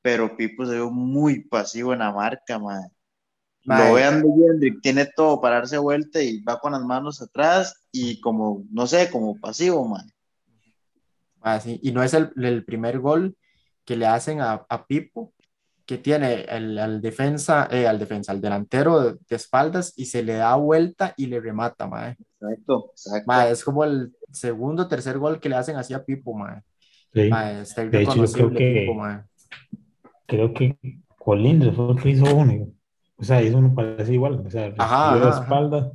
Pero 0.00 0.36
Pipo 0.36 0.64
se 0.64 0.78
ve 0.78 0.84
muy 0.90 1.44
pasivo 1.44 1.92
en 1.92 1.98
la 1.98 2.12
marca, 2.12 2.58
ma. 2.58 2.80
Mae. 3.64 3.88
Lo 3.88 3.94
vean 3.94 4.22
de 4.22 4.28
Jendrick, 4.28 4.82
tiene 4.82 5.06
todo 5.06 5.40
para 5.40 5.56
darse 5.56 5.78
vuelta 5.78 6.22
y 6.22 6.42
va 6.42 6.60
con 6.60 6.72
las 6.72 6.82
manos 6.82 7.22
atrás 7.22 7.74
y 7.90 8.20
como, 8.20 8.64
no 8.70 8.86
sé, 8.86 9.10
como 9.10 9.40
pasivo, 9.40 9.86
ma. 9.88 10.04
Ah, 11.40 11.60
sí, 11.60 11.78
Y 11.82 11.92
no 11.92 12.02
es 12.02 12.14
el, 12.14 12.30
el 12.36 12.64
primer 12.64 13.00
gol 13.00 13.36
que 13.84 13.96
le 13.96 14.06
hacen 14.06 14.40
a, 14.40 14.64
a 14.68 14.86
Pipo, 14.86 15.32
que 15.86 15.98
tiene 15.98 16.42
el, 16.48 16.78
al 16.78 17.02
defensa, 17.02 17.68
eh, 17.70 17.86
al 17.86 17.98
defensa, 17.98 18.32
al 18.32 18.40
delantero 18.40 19.00
de, 19.00 19.12
de 19.28 19.36
espaldas 19.36 19.92
y 19.96 20.06
se 20.06 20.22
le 20.22 20.34
da 20.34 20.54
vuelta 20.56 21.12
y 21.16 21.26
le 21.26 21.40
remata, 21.40 21.86
mae. 21.86 22.16
Exacto, 22.40 22.90
exacto. 22.92 23.24
Mae, 23.26 23.50
es 23.52 23.62
como 23.64 23.84
el 23.84 24.14
segundo 24.32 24.88
tercer 24.88 25.18
gol 25.18 25.40
que 25.40 25.48
le 25.50 25.56
hacen 25.56 25.76
así 25.76 25.92
a 25.92 26.02
Pipo, 26.04 26.34
mae. 26.34 26.62
Sí. 27.12 27.28
Mae, 27.28 27.60
está 27.62 27.84
De 27.84 28.02
hecho, 28.02 28.24
yo 28.24 28.32
creo 28.32 28.50
que- 28.50 28.80
Pipo, 28.80 28.94
mae. 28.94 29.22
creo 30.26 30.54
que 30.54 30.78
Colindres 31.18 31.74
fue 31.76 31.92
el 31.92 32.02
que 32.02 32.10
hizo 32.10 32.34
uno. 32.34 32.68
O 33.16 33.22
sea, 33.24 33.42
hizo 33.42 33.58
uno 33.58 33.74
parece 33.74 34.14
igual. 34.14 34.42
O 34.46 34.50
sea, 34.50 34.72
Ajá, 34.78 35.10
recibió 35.12 35.24
la 35.28 35.30
ajá, 35.34 35.42
espalda 35.44 35.92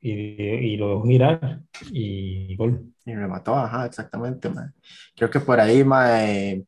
y, 0.00 0.12
y 0.12 0.76
lo 0.76 0.88
dejó 0.90 1.02
girar 1.06 1.60
y 1.92 2.56
gol. 2.56 2.86
Y 3.04 3.14
remató, 3.14 3.54
ajá, 3.56 3.86
exactamente, 3.86 4.48
mae. 4.48 4.68
Creo 5.16 5.30
que 5.30 5.40
por 5.40 5.58
ahí, 5.60 5.82
mae, 5.84 6.64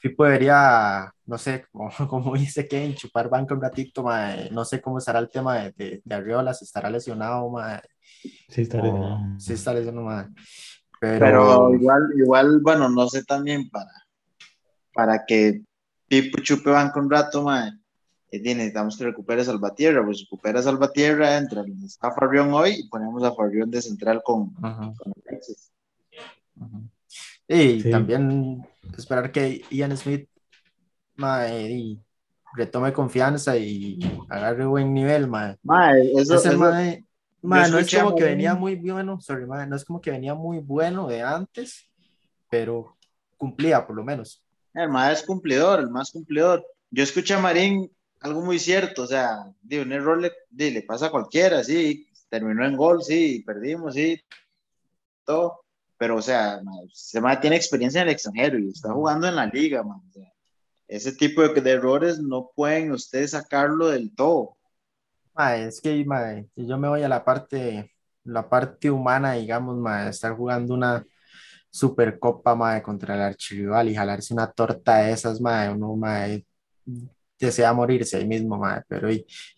Pipo 0.00 0.24
debería, 0.24 1.12
no 1.26 1.38
sé, 1.38 1.66
como, 1.72 1.90
como 2.08 2.34
dice 2.36 2.66
Ken, 2.68 2.94
chupar 2.94 3.28
banca 3.28 3.54
un 3.54 3.60
ratito, 3.62 4.02
mae. 4.02 4.50
No 4.50 4.64
sé 4.64 4.80
cómo 4.80 4.98
estará 4.98 5.18
el 5.18 5.28
tema 5.30 5.58
de, 5.58 5.72
de, 5.72 6.02
de 6.04 6.14
Arriola, 6.14 6.54
si 6.54 6.64
estará 6.64 6.88
lesionado, 6.90 7.48
mae. 7.50 7.80
Sí, 8.48 8.62
está 8.62 8.78
o- 8.80 8.82
lesionado. 8.84 9.18
sí 9.40 9.52
está 9.52 9.74
lesionado, 9.74 10.06
mae. 10.06 10.26
Pero, 11.00 11.18
Pero 11.26 11.74
igual, 11.74 12.02
igual, 12.16 12.60
bueno, 12.60 12.88
no 12.88 13.08
sé 13.08 13.24
también 13.24 13.68
para, 13.70 13.90
para 14.92 15.24
que 15.26 15.62
Pipo 16.08 16.38
chupe 16.42 16.70
banco 16.70 17.00
un 17.00 17.10
rato, 17.10 17.42
mae. 17.42 17.72
eh, 18.30 18.40
necesitamos 18.40 18.96
que 18.96 19.04
recupere 19.04 19.44
Salvatierra, 19.44 20.04
pues 20.04 20.20
recupera 20.22 20.62
Salvatierra, 20.62 21.36
entra 21.36 21.62
a 22.00 22.10
Farrión 22.12 22.52
hoy 22.52 22.72
y 22.80 22.88
ponemos 22.88 23.22
a 23.24 23.32
Farrión 23.34 23.70
de 23.70 23.80
central 23.82 24.22
con, 24.24 24.52
con 24.54 25.12
Alexis. 25.28 25.70
Y 27.48 27.80
Sí. 27.82 27.90
también 27.90 28.66
esperar 28.96 29.32
que 29.32 29.62
Ian 29.70 29.96
Smith 29.96 30.28
mae, 31.16 31.70
y 31.70 32.00
retome 32.54 32.92
confianza 32.92 33.56
y 33.56 33.98
agarre 34.28 34.66
buen 34.66 34.92
nivel, 34.92 35.28
mae. 35.28 35.56
Mae, 35.62 36.12
eso, 36.16 36.34
Ese 36.34 36.48
eso- 36.48 36.58
mae, 36.58 37.04
Ma, 37.42 37.68
no 37.68 37.78
es 37.78 37.94
como 37.94 38.16
que 38.16 38.24
venía 38.24 38.54
muy 38.54 38.74
bueno, 38.76 39.20
sorry, 39.20 39.44
ma, 39.44 39.66
no 39.66 39.76
es 39.76 39.84
como 39.84 40.00
que 40.00 40.10
venía 40.10 40.34
muy 40.34 40.60
bueno 40.60 41.06
de 41.06 41.20
antes, 41.20 41.90
pero 42.48 42.96
cumplía 43.36 43.86
por 43.86 43.96
lo 43.96 44.02
menos. 44.02 44.42
El 44.72 44.88
más 44.88 45.20
es 45.20 45.26
cumplidor, 45.26 45.80
el 45.80 45.90
más 45.90 46.10
cumplidor. 46.10 46.64
Yo 46.90 47.02
escuché 47.02 47.34
a 47.34 47.38
Marín 47.40 47.90
algo 48.20 48.40
muy 48.40 48.58
cierto, 48.58 49.02
o 49.02 49.06
sea, 49.06 49.44
de 49.60 49.82
un 49.82 49.92
error 49.92 50.18
le, 50.18 50.32
le 50.70 50.82
pasa 50.82 51.06
a 51.06 51.10
cualquiera, 51.10 51.62
sí, 51.62 52.08
terminó 52.30 52.64
en 52.64 52.76
gol, 52.78 53.02
sí, 53.02 53.42
perdimos, 53.46 53.92
sí, 53.92 54.18
todo, 55.24 55.63
pero 55.96 56.16
o 56.16 56.22
sea, 56.22 56.60
se 56.92 57.20
tiene 57.40 57.56
experiencia 57.56 58.02
en 58.02 58.08
el 58.08 58.14
extranjero 58.14 58.58
y 58.58 58.68
está 58.68 58.92
jugando 58.92 59.28
en 59.28 59.36
la 59.36 59.46
liga, 59.46 59.82
man, 59.82 60.00
ese 60.88 61.12
tipo 61.12 61.42
de, 61.42 61.70
errores 61.70 62.20
no 62.20 62.50
pueden 62.54 62.92
ustedes 62.92 63.32
sacarlo 63.32 63.88
del 63.88 64.14
todo. 64.14 64.56
es 65.56 65.80
que 65.80 66.04
yo 66.56 66.78
me 66.78 66.88
voy 66.88 67.02
a 67.02 67.08
la 67.08 67.24
parte, 67.24 67.92
la 68.24 68.48
parte 68.48 68.90
humana, 68.90 69.32
digamos, 69.32 69.78
estar 70.08 70.36
jugando 70.36 70.74
una 70.74 71.04
supercopa 71.70 72.82
contra 72.82 73.14
el 73.14 73.22
archirrival 73.22 73.88
y 73.88 73.94
jalarse 73.94 74.34
una 74.34 74.50
torta 74.52 74.98
de 74.98 75.12
esas, 75.12 75.40
uno 75.40 75.96
ma, 75.96 76.26
desea 77.38 77.72
morirse 77.72 78.16
ahí 78.16 78.26
mismo, 78.26 78.62
pero 78.88 79.08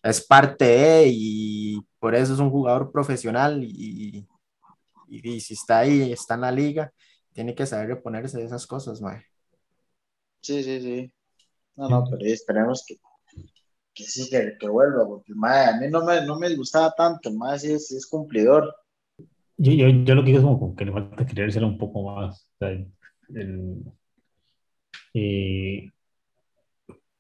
es 0.03 0.27
parte 0.27 0.65
de, 0.65 1.09
y 1.09 1.81
por 1.99 2.15
eso 2.15 2.33
es 2.35 2.39
un 2.39 2.51
jugador 2.51 2.91
profesional 2.91 3.63
y, 3.63 4.27
y, 5.09 5.41
si 5.41 5.55
está 5.55 5.81
ahí, 5.81 6.13
está 6.13 6.35
en 6.35 6.41
la 6.43 6.53
liga, 6.53 6.93
tiene 7.33 7.55
que 7.55 7.67
saber 7.67 7.89
reponerse 7.89 8.39
de 8.39 8.45
esas 8.45 8.67
cosas, 8.67 9.01
ma. 9.01 9.23
Sí, 10.41 10.63
sí, 10.63 10.81
sí. 10.81 11.13
No, 11.77 11.89
no, 11.89 12.05
pero 12.11 12.25
esperemos 12.25 12.85
que, 12.87 12.97
que 13.93 14.05
sí, 14.05 14.31
que, 14.31 14.57
que 14.59 14.69
vuelva, 14.69 15.07
porque 15.07 15.35
madre, 15.35 15.71
a 15.71 15.81
mí 15.81 15.89
no 15.91 16.05
me, 16.05 16.25
no 16.25 16.39
me 16.39 16.55
gustaba 16.55 16.95
tanto, 16.97 17.29
el 17.29 17.37
madre 17.37 17.59
sí 17.59 17.73
es, 17.73 17.91
es 17.93 18.07
cumplidor. 18.07 18.75
Yo, 19.59 19.73
yo, 19.73 19.89
yo, 19.89 20.15
lo 20.15 20.23
que 20.23 20.33
digo 20.33 20.41
es 20.41 20.45
como 20.45 20.77
que 20.77 20.85
le 20.85 20.93
falta 20.93 21.27
creérselo 21.27 21.67
un 21.67 21.79
poco 21.79 22.03
más. 22.03 22.49
O 22.55 22.59
sea, 22.59 22.69
el, 22.71 23.85
eh, 25.15 25.91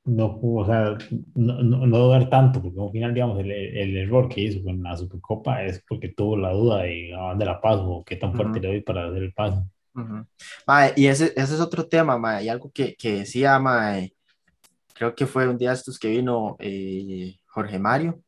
no, 0.06 0.38
o 0.40 0.64
sea, 0.64 0.96
no, 1.34 1.62
no, 1.62 1.86
no, 1.86 1.98
dudar 1.98 2.30
tanto, 2.30 2.62
porque 2.62 2.80
al 2.80 2.90
final, 2.92 3.14
digamos, 3.14 3.40
el, 3.40 3.50
el, 3.50 3.96
error 3.96 4.28
que 4.28 4.40
hizo 4.40 4.62
con 4.62 4.82
la 4.82 4.96
Supercopa 4.96 5.64
es 5.64 5.82
porque 5.88 6.10
tuvo 6.10 6.36
la 6.36 6.52
duda 6.52 6.82
de 6.82 7.12
a 7.12 7.28
dónde 7.30 7.44
la 7.44 7.60
paso 7.60 7.88
o 7.88 8.04
qué 8.04 8.16
tan 8.16 8.34
fuerte 8.34 8.60
le 8.60 8.68
doy 8.68 8.80
para 8.82 9.08
hacer 9.08 9.22
el 9.22 9.32
paso. 9.32 9.66
y 10.94 11.06
ese, 11.06 11.32
ese, 11.36 11.54
es 11.54 11.60
otro 11.60 11.88
tema, 11.88 12.16
ma, 12.18 12.40
y 12.40 12.48
algo 12.48 12.70
que, 12.70 12.94
que 12.94 13.18
decía, 13.18 13.60
creo 14.94 15.14
que 15.14 15.26
fue 15.26 15.48
un 15.48 15.58
día 15.58 15.72
estos 15.72 15.98
que 15.98 16.08
vino 16.08 16.56
eh, 16.60 17.36
Jorge 17.46 17.78
Mario, 17.78 18.22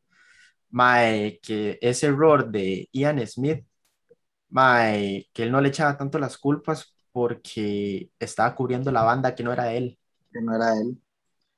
mae, 0.69 1.39
que 1.41 1.79
ese 1.81 2.07
error 2.07 2.49
de 2.51 2.89
Ian 2.91 3.25
Smith, 3.25 3.65
mae, 4.49 5.29
que 5.33 5.43
él 5.43 5.51
no 5.51 5.61
le 5.61 5.69
echaba 5.69 5.97
tanto 5.97 6.19
las 6.19 6.37
culpas 6.37 6.93
porque 7.11 8.09
estaba 8.19 8.53
cubriendo 8.53 8.91
la 8.91 9.03
banda 9.03 9.33
que 9.33 9.43
no 9.43 9.53
era 9.53 9.71
él. 9.73 9.97
Que 10.31 10.41
no 10.41 10.55
era 10.55 10.73
él. 10.73 10.99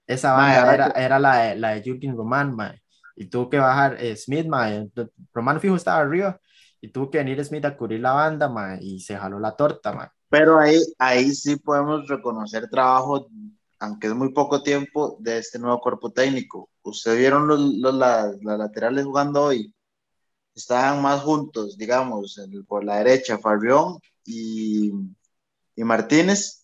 Esa 0.07 0.33
banda 0.33 0.73
era, 0.73 0.87
era, 0.89 1.19
la, 1.19 1.55
la 1.55 1.69
de 1.69 1.81
Jürgen 1.81 2.15
Roman, 2.15 2.55
mae, 2.55 2.81
y 3.15 3.27
tuvo 3.27 3.49
que 3.49 3.57
bajar 3.57 3.97
eh, 3.99 4.15
Smith, 4.15 4.47
mae, 4.47 4.89
Roman 5.33 5.59
fijo 5.61 5.75
estaba 5.75 5.99
arriba 5.99 6.39
y 6.81 6.89
tuvo 6.91 7.09
que 7.09 7.19
venir 7.19 7.43
Smith 7.45 7.65
a 7.65 7.77
cubrir 7.77 8.01
la 8.01 8.13
banda, 8.13 8.49
mae, 8.49 8.79
y 8.81 8.99
se 8.99 9.15
jaló 9.17 9.39
la 9.39 9.55
torta, 9.55 9.93
mae. 9.93 10.09
Pero 10.29 10.59
ahí, 10.59 10.77
ahí 10.97 11.31
sí 11.31 11.57
podemos 11.57 12.07
reconocer 12.07 12.69
trabajo 12.69 13.27
aunque 13.81 14.07
es 14.07 14.13
muy 14.13 14.31
poco 14.31 14.61
tiempo, 14.61 15.17
de 15.19 15.39
este 15.39 15.57
nuevo 15.57 15.81
cuerpo 15.81 16.11
técnico. 16.11 16.69
¿Ustedes 16.83 17.17
vieron 17.17 17.47
los, 17.47 17.59
los 17.59 17.93
las, 17.95 18.35
laterales 18.43 19.05
jugando 19.05 19.43
hoy? 19.45 19.73
Estaban 20.53 21.01
más 21.01 21.21
juntos, 21.21 21.77
digamos, 21.77 22.39
por 22.67 22.83
la 22.83 22.97
derecha, 22.97 23.39
Fabión 23.39 23.99
y, 24.23 24.91
y, 25.75 25.83
Martínez, 25.83 26.60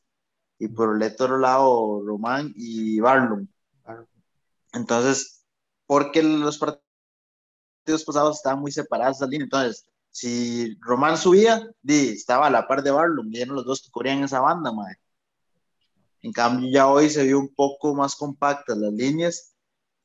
y 0.60 0.68
por 0.68 0.96
el 0.96 1.04
otro 1.12 1.38
lado, 1.38 2.02
Román 2.06 2.54
y 2.56 3.00
Barlum. 3.00 3.48
Entonces, 4.74 5.46
porque 5.86 6.24
los 6.24 6.58
partidos 6.58 8.04
pasados 8.06 8.38
estaban 8.38 8.60
muy 8.60 8.72
separados 8.72 9.20
la 9.22 9.28
línea, 9.28 9.46
entonces, 9.46 9.88
si 10.12 10.76
Román 10.82 11.18
subía, 11.18 11.70
estaba 11.86 12.48
a 12.48 12.50
la 12.50 12.68
par 12.68 12.84
de 12.84 12.92
Barlum, 12.92 13.32
y 13.32 13.42
eran 13.42 13.56
los 13.56 13.66
dos 13.66 13.82
que 13.82 13.92
cubrían 13.92 14.24
esa 14.24 14.40
banda, 14.40 14.72
madre 14.72 15.00
en 16.22 16.34
cambio, 16.34 16.70
ya 16.70 16.88
hoy 16.88 17.10
se 17.10 17.24
vio 17.24 17.40
un 17.40 17.54
poco 17.54 17.96
más 17.96 18.16
compactas 18.16 18.78
las 18.78 18.92
líneas, 18.92 19.54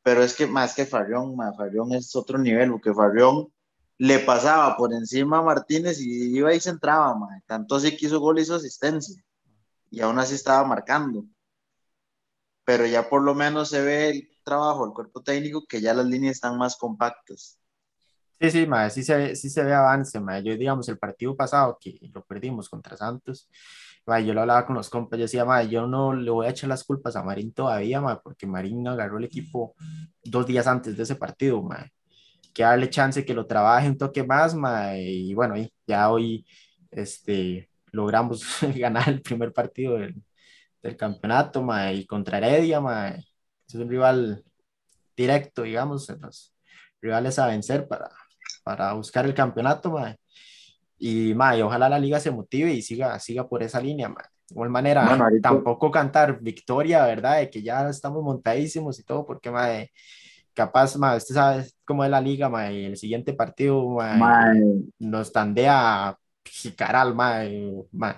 pero 0.02 0.22
es 0.22 0.34
que 0.34 0.46
más 0.46 0.74
que 0.74 0.86
Farrión, 0.86 1.36
Farrión 1.56 1.92
es 1.92 2.14
otro 2.14 2.38
nivel, 2.38 2.70
porque 2.70 2.94
Farrión 2.94 3.52
le 3.98 4.18
pasaba 4.20 4.76
por 4.76 4.92
encima 4.92 5.38
a 5.38 5.42
Martínez 5.42 6.00
y 6.00 6.36
iba 6.36 6.54
y 6.54 6.60
se 6.60 6.70
entraba, 6.70 7.16
tanto 7.46 7.76
así 7.76 7.96
que 7.96 8.06
hizo 8.06 8.20
gol 8.20 8.38
y 8.38 8.42
hizo 8.42 8.54
asistencia, 8.54 9.22
y 9.92 10.00
aún 10.00 10.18
así 10.18 10.34
estaba 10.34 10.66
marcando. 10.66 11.24
Pero 12.64 12.86
ya 12.86 13.08
por 13.08 13.22
lo 13.22 13.34
menos 13.34 13.68
se 13.68 13.82
ve 13.82 14.10
el 14.10 14.28
trabajo 14.42 14.84
del 14.84 14.94
cuerpo 14.94 15.22
técnico 15.22 15.66
que 15.68 15.80
ya 15.80 15.92
las 15.92 16.06
líneas 16.06 16.36
están 16.36 16.56
más 16.56 16.76
compactas. 16.76 17.58
Sí, 18.40 18.50
sí, 18.50 18.66
ma, 18.66 18.88
sí, 18.90 19.04
se, 19.04 19.36
sí 19.36 19.50
se 19.50 19.62
ve 19.62 19.74
avance, 19.74 20.18
ma. 20.18 20.40
Yo, 20.40 20.56
digamos, 20.56 20.88
el 20.88 20.98
partido 20.98 21.36
pasado 21.36 21.78
que 21.78 21.98
lo 22.12 22.24
perdimos 22.24 22.68
contra 22.68 22.96
Santos, 22.96 23.48
yo 24.06 24.34
lo 24.34 24.40
hablaba 24.40 24.66
con 24.66 24.74
los 24.74 24.88
compas, 24.90 25.18
yo 25.18 25.24
decía, 25.24 25.62
yo 25.64 25.86
no 25.86 26.14
le 26.14 26.30
voy 26.30 26.46
a 26.46 26.50
echar 26.50 26.68
las 26.68 26.82
culpas 26.82 27.14
a 27.14 27.22
Marín 27.22 27.52
todavía, 27.52 28.02
porque 28.24 28.46
Marín 28.46 28.88
agarró 28.88 29.18
el 29.18 29.24
equipo 29.24 29.74
dos 30.24 30.46
días 30.46 30.66
antes 30.66 30.96
de 30.96 31.02
ese 31.04 31.14
partido, 31.16 31.62
que 32.52 32.62
darle 32.64 32.90
chance 32.90 33.24
que 33.24 33.34
lo 33.34 33.46
trabaje 33.46 33.88
un 33.88 33.98
toque 33.98 34.24
más, 34.24 34.56
y 34.96 35.34
bueno, 35.34 35.54
ya 35.86 36.10
hoy 36.10 36.44
este, 36.90 37.70
logramos 37.92 38.42
ganar 38.76 39.08
el 39.08 39.22
primer 39.22 39.52
partido 39.52 39.98
del, 39.98 40.22
del 40.82 40.96
campeonato, 40.96 41.64
y 41.92 42.06
contra 42.06 42.38
Heredia, 42.38 42.80
es 43.66 43.74
un 43.74 43.88
rival 43.88 44.44
directo, 45.16 45.62
digamos, 45.62 46.08
los 46.20 46.54
rivales 47.00 47.38
a 47.38 47.46
vencer 47.46 47.86
para, 47.86 48.10
para 48.64 48.92
buscar 48.94 49.24
el 49.24 49.34
campeonato, 49.34 49.94
y, 50.98 51.34
ma, 51.34 51.54
ojalá 51.56 51.88
la 51.88 51.98
liga 51.98 52.20
se 52.20 52.30
motive 52.30 52.72
y 52.72 52.82
siga, 52.82 53.18
siga 53.18 53.48
por 53.48 53.62
esa 53.62 53.80
línea. 53.80 54.08
De 54.08 54.54
igual 54.54 54.70
manera, 54.70 55.18
tampoco 55.42 55.90
cantar 55.90 56.40
victoria, 56.40 57.04
¿verdad? 57.06 57.38
De 57.38 57.50
que 57.50 57.62
ya 57.62 57.88
estamos 57.88 58.22
montadísimos 58.22 58.98
y 58.98 59.04
todo, 59.04 59.26
porque, 59.26 59.50
ma, 59.50 59.68
capaz, 60.54 60.96
ma, 60.96 61.16
usted 61.16 61.34
sabe 61.34 61.66
cómo 61.84 62.04
es 62.04 62.10
la 62.10 62.20
liga, 62.20 62.48
ma, 62.48 62.70
y 62.70 62.84
el 62.84 62.96
siguiente 62.96 63.32
partido, 63.32 63.84
ma, 63.88 64.54
nos 64.98 65.32
tandea 65.32 66.16
jicaral, 66.44 67.14
ma, 67.14 67.42
ma. 67.92 68.16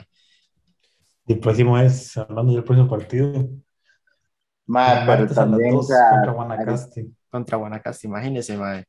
El 1.26 1.38
próximo 1.38 1.78
es, 1.78 2.16
hablando 2.16 2.52
del 2.52 2.64
próximo 2.64 2.88
partido, 2.88 3.48
ma, 4.66 5.04
pero 5.06 5.26
también, 5.28 5.74
contra 5.74 6.32
Guanacaste. 6.32 7.08
Contra 7.30 7.56
Guanacaste, 7.56 8.06
imagínese, 8.06 8.56
ma. 8.56 8.82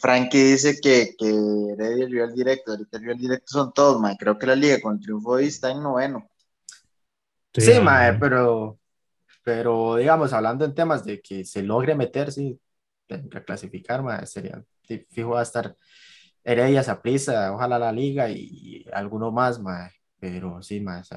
Frankie 0.00 0.42
dice 0.42 0.80
que, 0.80 1.14
que 1.16 1.28
Heredia 1.28 2.04
el 2.04 2.10
rival 2.10 2.34
directo, 2.34 2.72
ahorita 2.72 2.98
el 2.98 3.18
directo 3.18 3.46
son 3.46 3.72
todos, 3.72 4.00
mae. 4.00 4.16
Creo 4.16 4.38
que 4.38 4.46
la 4.46 4.56
liga 4.56 4.80
con 4.80 4.94
el 4.94 5.00
triunfo 5.00 5.30
hoy 5.30 5.46
está 5.46 5.70
en 5.70 5.82
noveno. 5.82 6.28
Sí, 7.52 7.78
mae, 7.80 8.14
pero, 8.14 8.78
pero 9.44 9.96
digamos, 9.96 10.32
hablando 10.32 10.64
en 10.64 10.74
temas 10.74 11.04
de 11.04 11.20
que 11.20 11.44
se 11.44 11.62
logre 11.62 11.94
meter, 11.94 12.32
sí, 12.32 12.58
clasificar, 13.46 14.02
mae, 14.02 14.26
sería, 14.26 14.62
fijo 15.10 15.30
va 15.30 15.40
a 15.40 15.44
estar 15.44 15.76
Heredia, 16.44 16.82
Saprissa, 16.82 17.52
ojalá 17.52 17.78
la 17.78 17.90
liga 17.90 18.28
y, 18.28 18.84
alguno 18.92 19.32
más, 19.32 19.58
mae. 19.60 19.90
Pero 20.20 20.62
sí, 20.62 20.80
mae. 20.80 21.00
es 21.00 21.08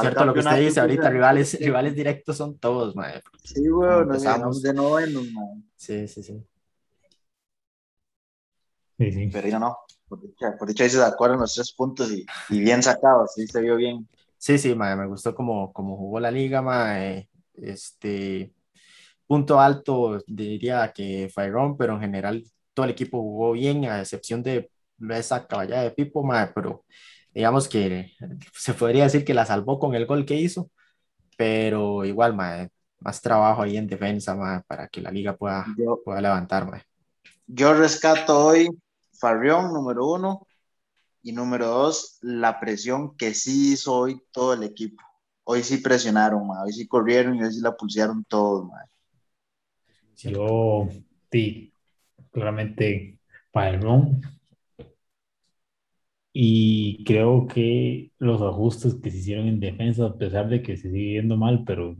cierto 0.00 0.24
lo 0.24 0.34
que 0.34 0.40
usted 0.40 0.60
dice 0.60 0.80
ahorita, 0.80 1.10
rivales, 1.10 1.58
rivales 1.60 1.94
directos 1.94 2.38
son 2.38 2.58
todos, 2.58 2.96
mae. 2.96 3.22
Sí, 3.44 3.68
güey, 3.68 4.06
nos 4.06 4.16
estamos 4.16 4.62
de 4.62 4.74
noveno, 4.74 5.20
mae. 5.32 5.62
Sí, 5.76 6.08
sí, 6.08 6.22
sí. 6.22 6.42
Pero 8.96 9.58
no, 9.58 9.78
por 10.08 10.20
dicha, 10.20 10.56
por 10.58 10.68
dicha 10.68 10.88
se 10.88 11.02
acuerdan 11.02 11.40
los 11.40 11.54
tres 11.54 11.72
puntos 11.72 12.10
y, 12.12 12.24
y, 12.50 12.60
bien 12.60 12.82
sacados, 12.82 13.32
sí 13.34 13.46
se 13.46 13.60
vio 13.60 13.76
bien. 13.76 14.08
Sí, 14.38 14.58
sí, 14.58 14.74
me 14.74 15.06
gustó 15.06 15.34
como, 15.34 15.72
como 15.72 15.96
jugó 15.96 16.18
la 16.18 16.30
liga, 16.30 16.64
este, 17.54 18.52
punto 19.26 19.60
alto 19.60 20.18
diría 20.26 20.92
que 20.92 21.30
Fairon, 21.32 21.76
pero 21.76 21.94
en 21.94 22.00
general 22.00 22.44
todo 22.74 22.84
el 22.84 22.92
equipo 22.92 23.20
jugó 23.20 23.52
bien, 23.52 23.84
a 23.84 24.00
excepción 24.00 24.42
de 24.42 24.70
esa 25.10 25.46
caballada 25.46 25.82
de 25.82 25.90
Pipo, 25.90 26.26
pero 26.54 26.84
digamos 27.34 27.68
que 27.68 28.12
se 28.54 28.74
podría 28.74 29.04
decir 29.04 29.24
que 29.24 29.34
la 29.34 29.46
salvó 29.46 29.78
con 29.78 29.94
el 29.94 30.06
gol 30.06 30.24
que 30.24 30.34
hizo, 30.34 30.70
pero 31.36 32.04
igual, 32.04 32.34
más 32.34 33.20
trabajo 33.20 33.62
ahí 33.62 33.76
en 33.76 33.86
defensa, 33.86 34.64
para 34.66 34.88
que 34.88 35.00
la 35.00 35.10
liga 35.10 35.36
pueda, 35.36 35.66
pueda 36.04 36.20
levantar, 36.20 36.84
Yo 37.46 37.74
rescato 37.74 38.46
hoy 38.46 38.68
Farrión, 39.18 39.72
número 39.72 40.06
uno. 40.06 40.46
Y 41.24 41.32
número 41.32 41.68
dos, 41.68 42.18
la 42.20 42.58
presión 42.58 43.16
que 43.16 43.32
sí 43.32 43.74
hizo 43.74 43.94
hoy 43.94 44.20
todo 44.32 44.54
el 44.54 44.64
equipo. 44.64 45.04
Hoy 45.44 45.62
sí 45.62 45.78
presionaron, 45.78 46.48
hoy 46.50 46.72
sí 46.72 46.88
corrieron 46.88 47.36
y 47.36 47.44
hoy 47.44 47.52
sí 47.52 47.60
la 47.60 47.76
pulsearon 47.76 48.24
todos. 48.24 48.68
Yo, 50.16 50.88
sí, 51.30 51.71
claramente 52.32 53.18
Farrión, 53.52 54.20
Y 56.34 57.04
creo 57.04 57.46
que 57.46 58.10
los 58.18 58.40
ajustes 58.42 58.94
que 58.96 59.10
se 59.10 59.18
hicieron 59.18 59.48
en 59.48 59.60
defensa, 59.60 60.06
a 60.06 60.16
pesar 60.16 60.48
de 60.48 60.62
que 60.62 60.76
se 60.76 60.90
sigue 60.90 61.14
yendo 61.14 61.36
mal, 61.36 61.62
pero 61.66 61.96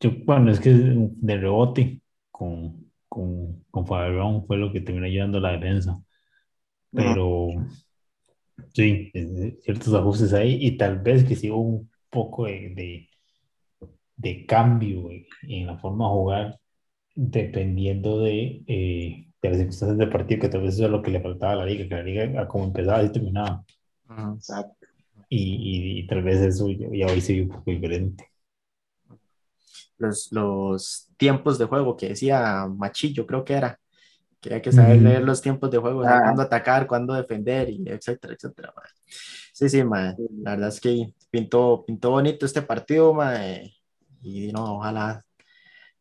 yo, 0.00 0.12
bueno, 0.24 0.50
es 0.52 0.60
que 0.60 0.70
de 0.72 1.38
rebote 1.38 2.02
con, 2.30 2.90
con, 3.08 3.64
con 3.70 3.86
Fabián 3.86 4.46
fue 4.46 4.58
lo 4.58 4.72
que 4.72 4.80
terminó 4.82 5.06
ayudando 5.06 5.38
a 5.38 5.40
la 5.42 5.52
defensa. 5.52 5.96
Pero 6.94 7.48
sí, 8.74 9.10
ciertos 9.62 9.94
ajustes 9.94 10.32
ahí 10.32 10.58
y 10.60 10.76
tal 10.76 10.98
vez 11.00 11.24
que 11.24 11.36
sí 11.36 11.50
un 11.50 11.90
poco 12.10 12.44
de, 12.46 12.70
de, 12.74 13.08
de 14.16 14.46
cambio 14.46 15.10
en 15.42 15.66
la 15.66 15.78
forma 15.78 16.06
de 16.06 16.10
jugar 16.12 16.60
dependiendo 17.14 18.20
de, 18.20 18.62
eh, 18.66 19.28
de, 19.40 19.48
las 19.48 19.58
circunstancias 19.58 19.98
del 19.98 20.10
partido, 20.10 20.40
que 20.40 20.48
tal 20.48 20.62
vez 20.62 20.74
eso 20.74 20.86
es 20.86 20.90
lo 20.90 21.02
que 21.02 21.10
le 21.10 21.20
faltaba 21.20 21.52
a 21.52 21.56
la 21.56 21.66
liga, 21.66 21.88
que 21.88 21.94
la 21.94 22.02
liga 22.02 22.48
como 22.48 22.64
empezaba 22.64 23.02
y 23.02 23.12
terminaba. 23.12 23.64
Exacto. 24.34 24.86
Y, 25.28 26.00
y, 26.00 26.06
tal 26.06 26.22
vez 26.22 26.40
eso 26.40 26.68
ya, 26.70 27.06
hoy 27.06 27.20
se 27.20 27.32
vio 27.32 27.44
un 27.44 27.48
poco 27.50 27.70
diferente. 27.70 28.30
Los, 29.96 30.30
los 30.32 31.08
tiempos 31.16 31.58
de 31.58 31.64
juego 31.64 31.96
que 31.96 32.10
decía 32.10 32.66
Machillo, 32.66 33.26
creo 33.26 33.44
que 33.44 33.54
era, 33.54 33.80
que 34.40 34.54
hay 34.54 34.60
que 34.60 34.72
saber 34.72 35.00
leer 35.00 35.22
los 35.22 35.40
tiempos 35.40 35.70
de 35.70 35.78
juego, 35.78 36.02
ah. 36.04 36.20
cuándo 36.22 36.42
atacar, 36.42 36.86
cuándo 36.86 37.14
defender, 37.14 37.70
y 37.70 37.82
etcétera, 37.86 38.34
etcétera. 38.34 38.72
Sí, 39.52 39.68
sí, 39.68 39.82
la 39.82 40.50
verdad 40.50 40.68
es 40.68 40.80
que 40.80 41.12
pintó, 41.30 41.84
pintó 41.86 42.10
bonito 42.10 42.44
este 42.44 42.62
partido, 42.62 43.16
y 44.20 44.52
no, 44.52 44.76
ojalá 44.76 45.24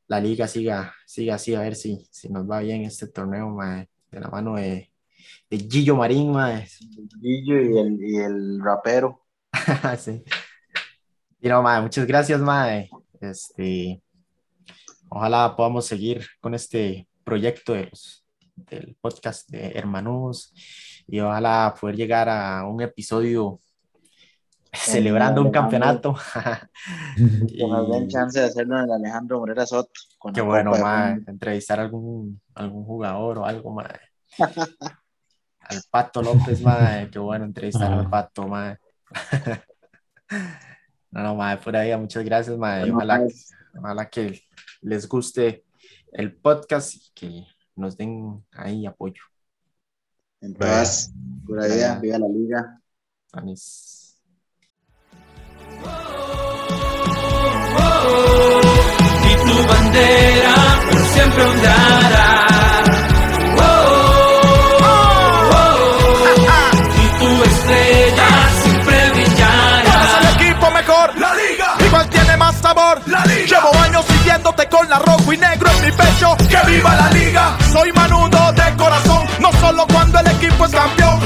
la 0.07 0.19
liga 0.19 0.47
siga, 0.47 0.93
siga 1.05 1.35
así, 1.35 1.55
a 1.55 1.61
ver 1.61 1.75
si, 1.75 2.07
si 2.11 2.29
nos 2.29 2.49
va 2.49 2.59
bien 2.59 2.83
este 2.83 3.07
torneo, 3.07 3.57
de 4.11 4.19
la 4.19 4.29
mano 4.29 4.55
de, 4.55 4.91
de 5.49 5.57
Gillo 5.57 5.95
Marín, 5.95 6.33
Gillo 7.21 7.61
y 7.61 7.77
el, 7.77 8.03
y 8.03 8.17
el 8.17 8.61
rapero. 8.61 9.25
sí. 9.97 10.23
Y 11.39 11.49
no, 11.49 11.61
muchas 11.81 12.05
gracias, 12.05 12.39
mae. 12.39 12.89
Este, 13.19 14.01
ojalá 15.09 15.55
podamos 15.55 15.85
seguir 15.85 16.25
con 16.39 16.53
este 16.53 17.07
proyecto 17.23 17.73
del 17.73 18.97
podcast 19.01 19.49
de 19.49 19.71
Hermanos 19.71 20.53
y 21.07 21.19
ojalá 21.19 21.73
poder 21.79 21.95
llegar 21.95 22.29
a 22.29 22.65
un 22.65 22.81
episodio 22.81 23.59
celebrando 24.85 25.41
un 25.41 25.51
campeonato. 25.51 26.15
que 27.47 27.67
nos 27.67 27.89
den 27.91 28.07
chance 28.07 28.39
de 28.39 28.45
hacerlo 28.45 28.79
en 28.79 28.85
el 28.85 28.91
Alejandro 28.91 29.39
Morera 29.39 29.65
Soto. 29.65 29.91
Qué 30.33 30.41
bueno, 30.41 30.71
ma, 30.71 31.17
entrevistar 31.27 31.79
a 31.79 31.83
algún, 31.83 32.41
algún 32.55 32.83
jugador 32.83 33.39
o 33.39 33.45
algo, 33.45 33.71
más 33.71 33.87
al 35.59 35.81
Pato 35.89 36.21
López, 36.21 36.61
ma, 36.61 37.07
qué 37.11 37.19
bueno 37.19 37.45
entrevistar 37.45 37.91
al 37.91 38.09
Pato, 38.09 38.47
ma. 38.47 38.77
no, 41.11 41.23
no, 41.23 41.35
ma, 41.35 41.59
por 41.59 41.75
ahí, 41.75 41.95
muchas 41.97 42.23
gracias, 42.23 42.57
ma. 42.57 42.83
ojalá, 42.91 43.19
pues. 43.19 43.53
ojalá 43.77 44.09
que 44.09 44.41
les 44.81 45.07
guste 45.07 45.63
el 46.11 46.35
podcast 46.35 46.95
y 46.95 47.11
que 47.13 47.47
nos 47.75 47.95
den 47.95 48.43
ahí 48.51 48.85
apoyo. 48.85 49.21
Entonces, 50.41 51.13
por 51.47 51.61
ahí, 51.61 51.79
viva 52.01 52.19
la 52.19 52.27
liga. 52.27 52.81
Anis. 53.31 54.02
Y 59.29 59.35
tu 59.47 59.67
bandera 59.67 60.55
por 60.89 61.01
siempre 61.07 61.43
ondeará. 61.43 62.29
y 66.95 67.07
tu 67.19 67.43
estrella 67.43 68.27
siempre 68.63 69.09
brillará. 69.11 70.03
es 70.03 70.13
el 70.19 70.41
equipo 70.41 70.71
mejor, 70.71 71.19
la 71.19 71.33
liga. 71.35 71.75
Igual 71.85 72.09
tiene 72.09 72.37
más 72.37 72.55
sabor, 72.55 73.01
la 73.07 73.25
liga. 73.25 73.45
Llevo 73.47 73.81
años 73.81 74.05
siguiéndote 74.05 74.67
con 74.69 74.89
la 74.89 74.99
rojo 74.99 75.33
y 75.33 75.37
negro 75.37 75.69
en 75.71 75.81
mi 75.85 75.91
pecho. 75.91 76.37
Que 76.49 76.71
viva 76.71 76.95
la 76.95 77.09
liga. 77.11 77.57
Soy 77.71 77.91
manudo 77.93 78.51
de 78.53 78.75
corazón, 78.77 79.25
no 79.39 79.51
solo 79.53 79.85
cuando 79.91 80.19
el 80.19 80.27
equipo 80.27 80.65
es 80.65 80.71
campeón. 80.71 81.19